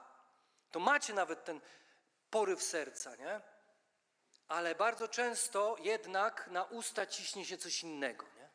to 0.71 0.79
macie 0.79 1.13
nawet 1.13 1.45
ten 1.45 1.61
poryw 2.29 2.63
serca, 2.63 3.15
nie? 3.15 3.41
Ale 4.51 4.75
bardzo 4.75 5.07
często 5.07 5.75
jednak 5.79 6.47
na 6.47 6.63
usta 6.63 7.05
ciśnie 7.05 7.45
się 7.45 7.57
coś 7.57 7.83
innego, 7.83 8.25
nie? 8.35 8.49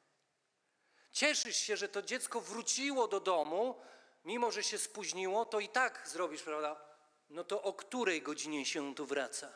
Cieszysz 1.12 1.56
się, 1.56 1.76
że 1.76 1.88
to 1.88 2.02
dziecko 2.02 2.40
wróciło 2.40 3.08
do 3.08 3.20
domu, 3.20 3.80
mimo 4.24 4.50
że 4.50 4.62
się 4.64 4.78
spóźniło, 4.78 5.44
to 5.44 5.60
i 5.60 5.68
tak 5.68 6.08
zrobisz, 6.08 6.42
prawda? 6.42 6.76
No 7.28 7.44
to 7.44 7.62
o 7.62 7.72
której 7.72 8.22
godzinie 8.22 8.66
się 8.66 8.94
tu 8.94 9.06
wraca? 9.06 9.52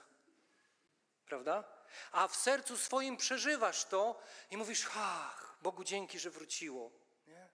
Prawda? 1.27 1.65
A 2.13 2.29
w 2.29 2.37
sercu 2.37 2.77
swoim 2.77 3.17
przeżywasz 3.17 3.85
to 3.85 4.21
i 4.51 4.57
mówisz, 4.57 4.89
ach, 4.97 5.57
Bogu 5.63 5.85
dzięki, 5.85 6.19
że 6.19 6.31
wróciło. 6.31 6.91
Nie? 7.27 7.49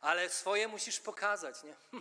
Ale 0.00 0.28
swoje 0.28 0.68
musisz 0.68 1.00
pokazać, 1.00 1.62
nie? 1.62 1.76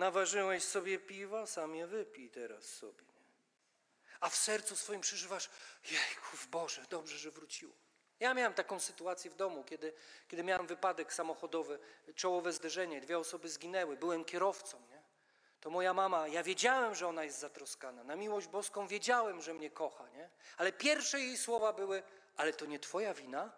Naważyłeś 0.00 0.64
sobie 0.64 0.98
piwa, 0.98 1.46
sam 1.46 1.74
je 1.74 1.86
wypij 1.86 2.30
teraz 2.30 2.64
sobie. 2.64 3.04
A 4.20 4.28
w 4.28 4.36
sercu 4.36 4.76
swoim 4.76 5.00
przeżywasz, 5.00 5.50
jejku, 5.90 6.36
Boże, 6.50 6.82
dobrze, 6.90 7.18
że 7.18 7.30
wróciło. 7.30 7.72
Ja 8.20 8.34
miałem 8.34 8.54
taką 8.54 8.80
sytuację 8.80 9.30
w 9.30 9.34
domu, 9.34 9.64
kiedy, 9.64 9.92
kiedy 10.28 10.44
miałem 10.44 10.66
wypadek 10.66 11.12
samochodowy, 11.12 11.78
czołowe 12.14 12.52
zderzenie, 12.52 13.00
dwie 13.00 13.18
osoby 13.18 13.48
zginęły, 13.48 13.96
byłem 13.96 14.24
kierowcą. 14.24 14.80
Nie? 14.90 15.02
To 15.60 15.70
moja 15.70 15.94
mama, 15.94 16.28
ja 16.28 16.42
wiedziałem, 16.42 16.94
że 16.94 17.08
ona 17.08 17.24
jest 17.24 17.38
zatroskana. 17.38 18.04
Na 18.04 18.16
miłość 18.16 18.46
boską 18.46 18.86
wiedziałem, 18.86 19.42
że 19.42 19.54
mnie 19.54 19.70
kocha, 19.70 20.08
nie? 20.08 20.30
Ale 20.56 20.72
pierwsze 20.72 21.20
jej 21.20 21.38
słowa 21.38 21.72
były, 21.72 22.02
ale 22.36 22.52
to 22.52 22.66
nie 22.66 22.78
twoja 22.78 23.14
wina? 23.14 23.52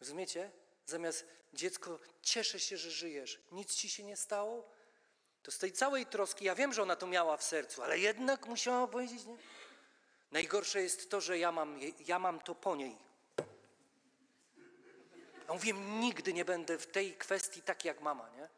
Rozumiecie? 0.00 0.50
Zamiast 0.86 1.26
dziecko, 1.52 1.98
cieszę 2.22 2.60
się, 2.60 2.76
że 2.76 2.90
żyjesz, 2.90 3.40
nic 3.52 3.74
ci 3.74 3.88
się 3.88 4.04
nie 4.04 4.16
stało? 4.16 4.73
To 5.44 5.50
z 5.50 5.58
tej 5.58 5.72
całej 5.72 6.06
troski, 6.06 6.44
ja 6.44 6.54
wiem, 6.54 6.72
że 6.72 6.82
ona 6.82 6.96
to 6.96 7.06
miała 7.06 7.36
w 7.36 7.44
sercu, 7.44 7.82
ale 7.82 7.98
jednak 7.98 8.46
musiała 8.46 8.86
powiedzieć, 8.86 9.24
nie? 9.24 9.36
Najgorsze 10.30 10.82
jest 10.82 11.10
to, 11.10 11.20
że 11.20 11.38
ja 11.38 11.52
mam, 11.52 11.80
ja 12.06 12.18
mam 12.18 12.40
to 12.40 12.54
po 12.54 12.76
niej. 12.76 12.98
A 15.48 15.52
mówię, 15.52 15.72
nigdy 15.72 16.32
nie 16.32 16.44
będę 16.44 16.78
w 16.78 16.86
tej 16.86 17.14
kwestii 17.16 17.62
tak 17.62 17.84
jak 17.84 18.00
mama, 18.00 18.30
nie? 18.30 18.48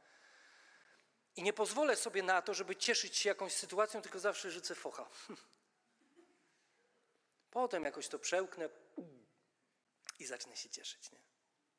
I 1.37 1.42
nie 1.42 1.53
pozwolę 1.53 1.96
sobie 1.96 2.22
na 2.22 2.42
to, 2.42 2.55
żeby 2.55 2.77
cieszyć 2.77 3.16
się 3.16 3.29
jakąś 3.29 3.53
sytuacją, 3.53 4.03
tylko 4.03 4.18
zawsze 4.18 4.51
rzucę 4.51 4.75
focha. 4.75 5.07
Potem 7.51 7.85
jakoś 7.85 8.09
to 8.09 8.18
przełknę 8.18 8.68
i 10.18 10.27
zacznę 10.27 10.57
się 10.57 10.68
cieszyć, 10.68 11.12
nie? 11.12 11.18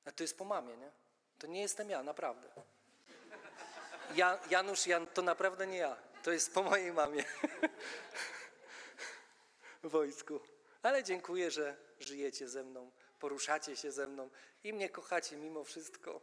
A 0.06 0.12
to 0.12 0.24
jest 0.24 0.38
po 0.38 0.46
mamie, 0.46 0.78
nie? 0.78 0.92
To 1.38 1.48
nie 1.48 1.62
jestem 1.62 1.90
ja, 1.90 2.04
naprawdę. 2.04 2.77
Ja, 4.16 4.40
Janusz, 4.50 4.88
Jan, 4.88 5.08
to 5.08 5.22
naprawdę 5.22 5.68
nie 5.68 5.78
ja. 5.78 5.98
To 6.24 6.32
jest 6.32 6.54
po 6.54 6.64
mojej 6.64 6.94
mamie. 6.94 7.24
wojsku. 9.84 10.40
Ale 10.84 11.04
dziękuję, 11.04 11.52
że 11.52 11.76
żyjecie 12.00 12.50
ze 12.50 12.64
mną, 12.64 12.92
poruszacie 13.20 13.76
się 13.76 13.92
ze 13.92 14.08
mną 14.08 14.30
i 14.64 14.74
mnie 14.74 14.90
kochacie 14.90 15.38
mimo 15.38 15.64
wszystko. 15.64 16.22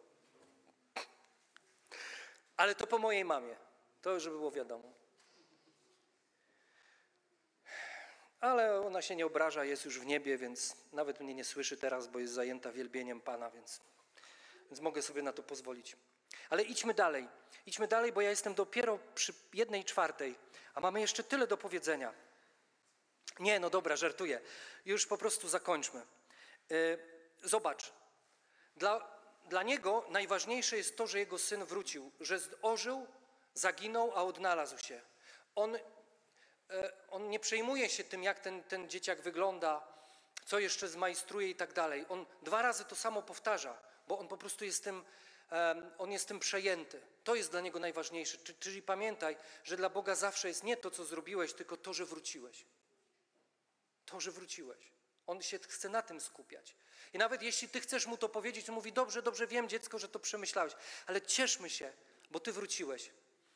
Ale 2.56 2.74
to 2.74 2.86
po 2.86 2.98
mojej 2.98 3.24
mamie. 3.24 3.56
To 4.02 4.10
już 4.10 4.24
było 4.28 4.50
wiadomo. 4.50 4.92
Ale 8.40 8.80
ona 8.80 9.02
się 9.02 9.16
nie 9.16 9.26
obraża, 9.26 9.64
jest 9.64 9.84
już 9.84 10.00
w 10.00 10.06
niebie, 10.06 10.38
więc 10.38 10.76
nawet 10.92 11.20
mnie 11.20 11.34
nie 11.34 11.44
słyszy 11.44 11.76
teraz, 11.76 12.06
bo 12.06 12.18
jest 12.18 12.32
zajęta 12.32 12.72
wielbieniem 12.72 13.20
Pana, 13.20 13.50
więc, 13.50 13.80
więc 14.70 14.80
mogę 14.80 15.02
sobie 15.02 15.22
na 15.22 15.32
to 15.32 15.42
pozwolić. 15.42 15.96
Ale 16.50 16.62
idźmy 16.62 16.94
dalej. 16.94 17.28
Idźmy 17.66 17.88
dalej, 17.88 18.12
bo 18.12 18.20
ja 18.20 18.30
jestem 18.30 18.54
dopiero 18.54 18.98
przy 19.14 19.34
jednej 19.52 19.84
czwartej, 19.84 20.38
a 20.74 20.80
mamy 20.80 21.00
jeszcze 21.00 21.24
tyle 21.24 21.46
do 21.46 21.56
powiedzenia. 21.56 22.14
Nie, 23.40 23.60
no 23.60 23.70
dobra, 23.70 23.96
żartuję. 23.96 24.40
Już 24.84 25.06
po 25.06 25.18
prostu 25.18 25.48
zakończmy. 25.48 26.02
Y, 26.72 26.98
zobacz. 27.42 27.92
Dla, 28.76 29.18
dla 29.48 29.62
niego 29.62 30.04
najważniejsze 30.08 30.76
jest 30.76 30.96
to, 30.96 31.06
że 31.06 31.18
jego 31.18 31.38
syn 31.38 31.64
wrócił, 31.64 32.12
że 32.20 32.38
ożył, 32.62 33.06
zaginął, 33.54 34.12
a 34.14 34.22
odnalazł 34.22 34.78
się. 34.78 35.00
On, 35.54 35.74
y, 35.74 35.80
on 37.10 37.30
nie 37.30 37.40
przejmuje 37.40 37.88
się 37.88 38.04
tym, 38.04 38.22
jak 38.22 38.40
ten, 38.40 38.64
ten 38.64 38.90
dzieciak 38.90 39.22
wygląda, 39.22 39.94
co 40.44 40.58
jeszcze 40.58 40.88
zmajstruje 40.88 41.48
i 41.48 41.54
tak 41.54 41.72
dalej. 41.72 42.06
On 42.08 42.26
dwa 42.42 42.62
razy 42.62 42.84
to 42.84 42.96
samo 42.96 43.22
powtarza, 43.22 43.78
bo 44.08 44.18
on 44.18 44.28
po 44.28 44.36
prostu 44.36 44.64
jest 44.64 44.84
tym, 44.84 45.04
on 45.98 46.12
jest 46.12 46.28
tym 46.28 46.40
przejęty. 46.40 47.00
To 47.24 47.34
jest 47.34 47.50
dla 47.50 47.60
niego 47.60 47.78
najważniejsze. 47.78 48.38
Czyli 48.38 48.82
pamiętaj, 48.82 49.36
że 49.64 49.76
dla 49.76 49.88
Boga 49.88 50.14
zawsze 50.14 50.48
jest 50.48 50.64
nie 50.64 50.76
to, 50.76 50.90
co 50.90 51.04
zrobiłeś, 51.04 51.52
tylko 51.52 51.76
to, 51.76 51.94
że 51.94 52.04
wróciłeś. 52.04 52.66
To, 54.06 54.20
że 54.20 54.32
wróciłeś. 54.32 54.92
On 55.26 55.42
się 55.42 55.58
chce 55.58 55.88
na 55.88 56.02
tym 56.02 56.20
skupiać. 56.20 56.76
I 57.12 57.18
nawet 57.18 57.42
jeśli 57.42 57.68
ty 57.68 57.80
chcesz 57.80 58.06
mu 58.06 58.16
to 58.16 58.28
powiedzieć, 58.28 58.66
to 58.66 58.72
mówi: 58.72 58.92
Dobrze, 58.92 59.22
dobrze, 59.22 59.46
wiem, 59.46 59.68
dziecko, 59.68 59.98
że 59.98 60.08
to 60.08 60.18
przemyślałeś, 60.18 60.72
ale 61.06 61.22
cieszmy 61.22 61.70
się, 61.70 61.92
bo 62.30 62.40
ty 62.40 62.52
wróciłeś. 62.52 63.10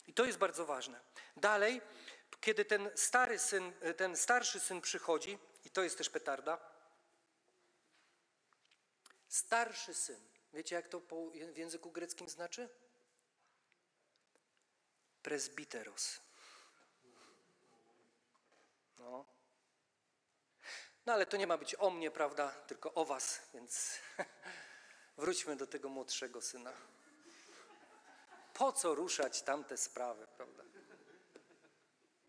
I 0.06 0.14
to 0.14 0.24
jest 0.24 0.38
bardzo 0.38 0.66
ważne. 0.66 1.00
Dalej, 1.36 1.80
kiedy 2.40 2.64
ten 2.64 2.90
stary 2.94 3.38
syn, 3.38 3.72
ten 3.96 4.16
starszy 4.16 4.60
syn 4.60 4.80
przychodzi, 4.80 5.38
i 5.64 5.70
to 5.70 5.82
jest 5.82 5.98
też 5.98 6.10
petarda. 6.10 6.58
Starszy 9.28 9.94
syn. 9.94 10.28
Wiecie, 10.52 10.74
jak 10.74 10.88
to 10.88 11.00
w 11.52 11.56
języku 11.56 11.90
greckim 11.90 12.28
znaczy? 12.28 12.68
Presbiteros. 15.22 16.20
No. 18.98 19.26
No 21.06 21.12
ale 21.12 21.26
to 21.26 21.36
nie 21.36 21.46
ma 21.46 21.58
być 21.58 21.74
o 21.74 21.90
mnie, 21.90 22.10
prawda, 22.10 22.50
tylko 22.50 22.94
o 22.94 23.04
was, 23.04 23.40
więc 23.54 23.98
wróćmy 25.16 25.56
do 25.56 25.66
tego 25.66 25.88
młodszego 25.88 26.42
syna. 26.42 26.72
Po 28.54 28.72
co 28.72 28.94
ruszać 28.94 29.42
tamte 29.42 29.76
sprawy, 29.76 30.26
prawda? 30.36 30.62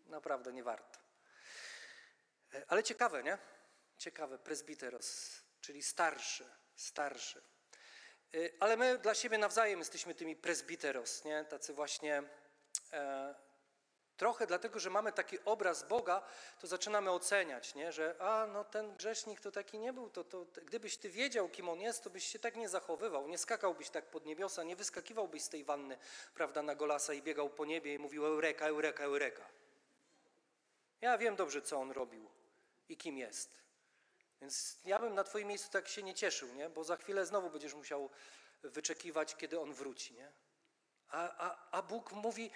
Naprawdę 0.06 0.52
nie 0.52 0.62
warto. 0.62 0.98
E, 2.54 2.64
ale 2.68 2.82
ciekawe, 2.82 3.22
nie? 3.22 3.38
Ciekawe, 3.98 4.38
presbiteros, 4.38 5.40
czyli 5.60 5.82
starszy, 5.82 6.50
starszy. 6.76 7.42
E, 8.34 8.50
ale 8.60 8.76
my 8.76 8.98
dla 8.98 9.14
siebie 9.14 9.38
nawzajem 9.38 9.78
jesteśmy 9.78 10.14
tymi 10.14 10.36
presbiteros, 10.36 11.24
nie? 11.24 11.44
Tacy 11.44 11.74
właśnie 11.74 12.22
e, 12.92 13.34
trochę 14.20 14.46
dlatego, 14.46 14.78
że 14.78 14.90
mamy 14.90 15.12
taki 15.12 15.38
obraz 15.44 15.88
Boga, 15.88 16.22
to 16.60 16.66
zaczynamy 16.66 17.10
oceniać, 17.10 17.74
nie? 17.74 17.92
że 17.92 18.14
a, 18.18 18.46
no 18.46 18.64
ten 18.64 18.96
grzesznik 18.96 19.40
to 19.40 19.50
taki 19.50 19.78
nie 19.78 19.92
był, 19.92 20.10
to, 20.10 20.24
to 20.24 20.46
gdybyś 20.64 20.96
ty 20.96 21.10
wiedział, 21.10 21.48
kim 21.48 21.68
on 21.68 21.80
jest, 21.80 22.04
to 22.04 22.10
byś 22.10 22.24
się 22.24 22.38
tak 22.38 22.56
nie 22.56 22.68
zachowywał, 22.68 23.28
nie 23.28 23.38
skakałbyś 23.38 23.90
tak 23.90 24.04
pod 24.04 24.26
niebiosa, 24.26 24.62
nie 24.62 24.76
wyskakiwałbyś 24.76 25.42
z 25.42 25.48
tej 25.48 25.64
wanny, 25.64 25.98
prawda, 26.34 26.62
na 26.62 26.74
golasa 26.74 27.14
i 27.14 27.22
biegał 27.22 27.50
po 27.50 27.64
niebie 27.64 27.94
i 27.94 27.98
mówił 27.98 28.26
eureka, 28.26 28.66
eureka, 28.66 29.04
eureka. 29.04 29.44
Ja 31.00 31.18
wiem 31.18 31.36
dobrze, 31.36 31.62
co 31.62 31.80
on 31.80 31.90
robił 31.90 32.30
i 32.88 32.96
kim 32.96 33.18
jest. 33.18 33.60
Więc 34.40 34.78
ja 34.84 34.98
bym 34.98 35.14
na 35.14 35.24
twoim 35.24 35.48
miejscu 35.48 35.70
tak 35.70 35.88
się 35.88 36.02
nie 36.02 36.14
cieszył, 36.14 36.54
nie? 36.54 36.70
bo 36.70 36.84
za 36.84 36.96
chwilę 36.96 37.26
znowu 37.26 37.50
będziesz 37.50 37.74
musiał 37.74 38.10
wyczekiwać, 38.62 39.36
kiedy 39.36 39.60
on 39.60 39.74
wróci. 39.74 40.14
Nie? 40.14 40.32
A, 41.08 41.48
a, 41.48 41.70
a 41.70 41.82
Bóg 41.82 42.12
mówi, 42.12 42.50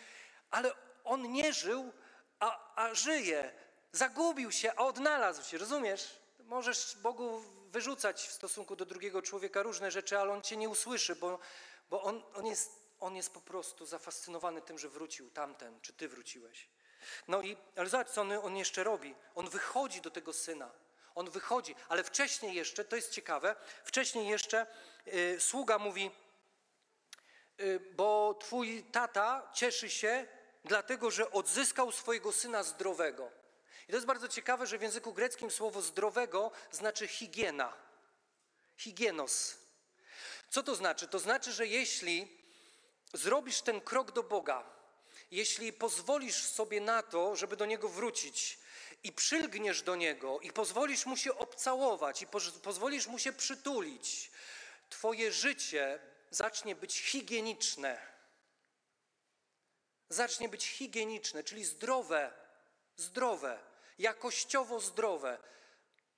ale 0.50 0.72
on 1.04 1.32
nie 1.32 1.52
żył, 1.52 1.92
a, 2.40 2.74
a 2.76 2.94
żyje. 2.94 3.52
Zagubił 3.92 4.52
się, 4.52 4.72
a 4.76 4.84
odnalazł 4.84 5.44
się, 5.44 5.58
rozumiesz? 5.58 6.20
Możesz 6.38 6.96
Bogu 6.96 7.40
wyrzucać 7.70 8.22
w 8.22 8.32
stosunku 8.32 8.76
do 8.76 8.84
drugiego 8.84 9.22
człowieka 9.22 9.62
różne 9.62 9.90
rzeczy, 9.90 10.18
ale 10.18 10.32
on 10.32 10.42
cię 10.42 10.56
nie 10.56 10.68
usłyszy, 10.68 11.16
bo, 11.16 11.38
bo 11.90 12.02
on, 12.02 12.22
on, 12.34 12.46
jest, 12.46 12.72
on 13.00 13.16
jest 13.16 13.34
po 13.34 13.40
prostu 13.40 13.86
zafascynowany 13.86 14.62
tym, 14.62 14.78
że 14.78 14.88
wrócił 14.88 15.30
tamten, 15.30 15.80
czy 15.80 15.92
ty 15.92 16.08
wróciłeś. 16.08 16.68
No 17.28 17.42
i, 17.42 17.56
ale 17.76 17.88
zobacz, 17.88 18.10
co 18.10 18.20
on, 18.20 18.32
on 18.32 18.56
jeszcze 18.56 18.84
robi. 18.84 19.14
On 19.34 19.48
wychodzi 19.48 20.00
do 20.00 20.10
tego 20.10 20.32
syna. 20.32 20.70
On 21.14 21.30
wychodzi, 21.30 21.74
ale 21.88 22.04
wcześniej 22.04 22.54
jeszcze, 22.54 22.84
to 22.84 22.96
jest 22.96 23.10
ciekawe, 23.10 23.56
wcześniej 23.84 24.28
jeszcze 24.28 24.66
y, 25.06 25.40
sługa 25.40 25.78
mówi, 25.78 26.10
y, 27.60 27.80
bo 27.96 28.34
twój 28.40 28.84
tata 28.92 29.50
cieszy 29.54 29.90
się, 29.90 30.26
dlatego 30.64 31.10
że 31.10 31.30
odzyskał 31.30 31.92
swojego 31.92 32.32
syna 32.32 32.62
zdrowego. 32.62 33.30
I 33.84 33.86
to 33.86 33.96
jest 33.96 34.06
bardzo 34.06 34.28
ciekawe, 34.28 34.66
że 34.66 34.78
w 34.78 34.82
języku 34.82 35.12
greckim 35.12 35.50
słowo 35.50 35.82
zdrowego 35.82 36.50
znaczy 36.70 37.08
higiena. 37.08 37.72
Higienos. 38.76 39.56
Co 40.50 40.62
to 40.62 40.74
znaczy? 40.74 41.08
To 41.08 41.18
znaczy, 41.18 41.52
że 41.52 41.66
jeśli 41.66 42.38
zrobisz 43.12 43.60
ten 43.60 43.80
krok 43.80 44.12
do 44.12 44.22
Boga, 44.22 44.64
jeśli 45.30 45.72
pozwolisz 45.72 46.44
sobie 46.44 46.80
na 46.80 47.02
to, 47.02 47.36
żeby 47.36 47.56
do 47.56 47.66
Niego 47.66 47.88
wrócić 47.88 48.58
i 49.04 49.12
przylgniesz 49.12 49.82
do 49.82 49.96
Niego 49.96 50.40
i 50.40 50.52
pozwolisz 50.52 51.06
Mu 51.06 51.16
się 51.16 51.38
obcałować 51.38 52.22
i 52.22 52.26
pozwolisz 52.62 53.06
Mu 53.06 53.18
się 53.18 53.32
przytulić, 53.32 54.30
Twoje 54.90 55.32
życie 55.32 55.98
zacznie 56.30 56.76
być 56.76 57.00
higieniczne 57.00 58.14
zacznie 60.14 60.48
być 60.48 60.66
higieniczne, 60.66 61.44
czyli 61.44 61.64
zdrowe, 61.64 62.32
zdrowe, 62.96 63.58
jakościowo 63.98 64.80
zdrowe. 64.80 65.38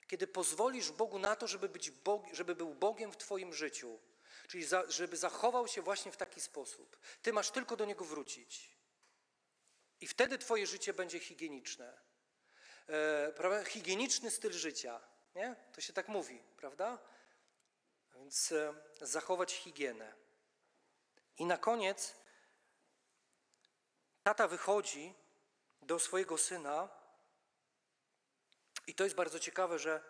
Kiedy 0.07 0.27
pozwolisz 0.27 0.91
Bogu 0.91 1.19
na 1.19 1.35
to, 1.35 1.47
żeby, 1.47 1.69
być 1.69 1.91
Bog, 1.91 2.25
żeby 2.33 2.55
był 2.55 2.75
Bogiem 2.75 3.11
w 3.11 3.17
Twoim 3.17 3.53
życiu, 3.53 3.99
czyli 4.47 4.65
za, 4.65 4.91
żeby 4.91 5.17
zachował 5.17 5.67
się 5.67 5.81
właśnie 5.81 6.11
w 6.11 6.17
taki 6.17 6.41
sposób. 6.41 6.97
Ty 7.21 7.33
masz 7.33 7.51
tylko 7.51 7.75
do 7.75 7.85
Niego 7.85 8.05
wrócić. 8.05 8.77
I 10.01 10.07
wtedy 10.07 10.37
Twoje 10.37 10.67
życie 10.67 10.93
będzie 10.93 11.19
higieniczne. 11.19 12.06
E, 12.87 13.31
prawda? 13.31 13.63
Higieniczny 13.63 14.31
styl 14.31 14.53
życia. 14.53 15.01
Nie? 15.35 15.55
To 15.73 15.81
się 15.81 15.93
tak 15.93 16.07
mówi, 16.07 16.43
prawda? 16.57 16.97
Więc 18.15 18.51
e, 18.51 18.73
zachować 19.01 19.53
higienę. 19.53 20.13
I 21.37 21.45
na 21.45 21.57
koniec 21.57 22.15
Tata 24.23 24.47
wychodzi 24.47 25.13
do 25.81 25.99
swojego 25.99 26.37
syna 26.37 26.89
i 28.87 28.95
to 28.95 29.03
jest 29.03 29.15
bardzo 29.15 29.39
ciekawe, 29.39 29.79
że 29.79 30.03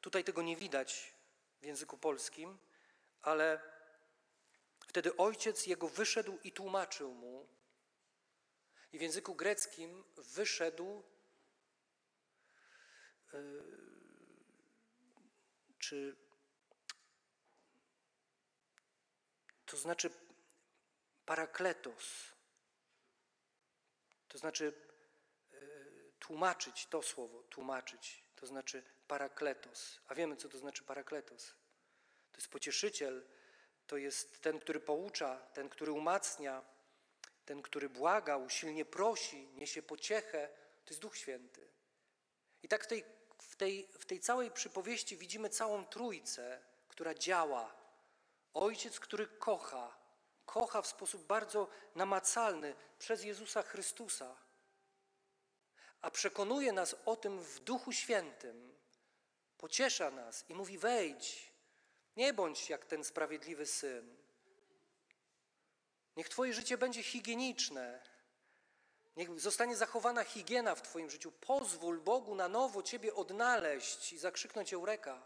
tutaj 0.00 0.24
tego 0.24 0.42
nie 0.42 0.56
widać 0.56 1.14
w 1.60 1.64
języku 1.64 1.98
polskim, 1.98 2.58
ale 3.22 3.60
wtedy 4.86 5.16
ojciec 5.16 5.66
jego 5.66 5.88
wyszedł 5.88 6.38
i 6.44 6.52
tłumaczył 6.52 7.14
mu. 7.14 7.48
I 8.92 8.98
w 8.98 9.02
języku 9.02 9.34
greckim 9.34 10.04
wyszedł, 10.16 11.02
czy 15.78 16.16
to 19.66 19.76
znaczy 19.76 20.10
parakletos 21.24 22.32
to 24.32 24.38
znaczy 24.38 24.72
e, 25.52 25.58
tłumaczyć 26.18 26.86
to 26.86 27.02
słowo, 27.02 27.42
tłumaczyć, 27.42 28.24
to 28.36 28.46
znaczy 28.46 28.82
parakletos. 29.06 30.00
A 30.08 30.14
wiemy, 30.14 30.36
co 30.36 30.48
to 30.48 30.58
znaczy 30.58 30.84
parakletos. 30.84 31.54
To 32.32 32.38
jest 32.38 32.48
pocieszyciel, 32.48 33.26
to 33.86 33.96
jest 33.96 34.42
ten, 34.42 34.60
który 34.60 34.80
poucza, 34.80 35.36
ten, 35.36 35.68
który 35.68 35.92
umacnia, 35.92 36.64
ten, 37.44 37.62
który 37.62 37.88
błaga, 37.88 38.36
usilnie 38.36 38.84
prosi, 38.84 39.48
niesie 39.54 39.82
pociechę. 39.82 40.48
To 40.84 40.90
jest 40.90 41.00
Duch 41.00 41.16
Święty. 41.16 41.68
I 42.62 42.68
tak 42.68 42.84
w 42.84 42.86
tej, 42.86 43.04
w 43.48 43.56
tej, 43.56 43.88
w 43.98 44.04
tej 44.04 44.20
całej 44.20 44.50
przypowieści 44.50 45.16
widzimy 45.16 45.50
całą 45.50 45.86
trójcę, 45.86 46.60
która 46.88 47.14
działa. 47.14 47.74
Ojciec, 48.54 49.00
który 49.00 49.26
kocha, 49.26 49.96
kocha 50.46 50.82
w 50.82 50.86
sposób 50.86 51.26
bardzo 51.26 51.68
namacalny 51.94 52.74
przez 52.98 53.24
Jezusa 53.24 53.62
Chrystusa, 53.62 54.36
a 56.00 56.10
przekonuje 56.10 56.72
nas 56.72 56.96
o 57.04 57.16
tym 57.16 57.40
w 57.40 57.60
Duchu 57.60 57.92
Świętym, 57.92 58.74
pociesza 59.58 60.10
nas 60.10 60.44
i 60.48 60.54
mówi: 60.54 60.78
wejdź, 60.78 61.52
nie 62.16 62.34
bądź 62.34 62.70
jak 62.70 62.84
ten 62.84 63.04
sprawiedliwy 63.04 63.66
syn. 63.66 64.16
Niech 66.16 66.28
Twoje 66.28 66.54
życie 66.54 66.78
będzie 66.78 67.02
higieniczne. 67.02 68.11
Niech 69.16 69.40
zostanie 69.40 69.76
zachowana 69.76 70.24
higiena 70.24 70.74
w 70.74 70.82
Twoim 70.82 71.10
życiu. 71.10 71.32
Pozwól 71.32 72.00
Bogu 72.00 72.34
na 72.34 72.48
nowo 72.48 72.82
Ciebie 72.82 73.14
odnaleźć 73.14 74.12
i 74.12 74.18
zakrzyknąć 74.18 74.72
Eureka. 74.72 75.22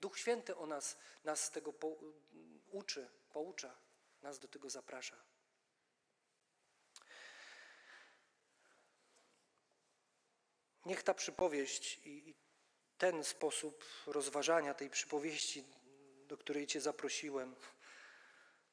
Duch 0.00 0.18
Święty 0.18 0.56
o 0.56 0.66
nas, 0.66 0.96
nas 1.24 1.50
tego 1.50 1.72
po, 1.72 1.96
uczy, 2.70 3.10
poucza 3.32 3.78
nas 4.22 4.38
do 4.38 4.48
tego 4.48 4.70
zaprasza. 4.70 5.16
Niech 10.86 11.02
ta 11.02 11.14
przypowieść 11.14 12.00
i 12.04 12.34
ten 12.98 13.24
sposób 13.24 13.84
rozważania 14.06 14.74
tej 14.74 14.90
przypowieści, 14.90 15.64
do 16.26 16.36
której 16.36 16.66
Cię 16.66 16.80
zaprosiłem, 16.80 17.56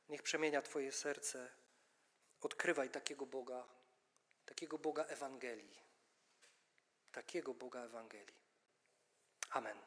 niech 0.10 0.24
przemienia 0.24 0.62
Twoje 0.62 0.92
serce. 0.92 1.50
Odkrywaj 2.42 2.90
takiego 2.90 3.26
Boga, 3.26 3.79
takiego 4.50 4.78
Boga 4.78 5.06
Ewangelii. 5.10 5.78
Takiego 7.12 7.54
Boga 7.54 7.84
Ewangelii. 7.84 8.40
Amen. 9.52 9.78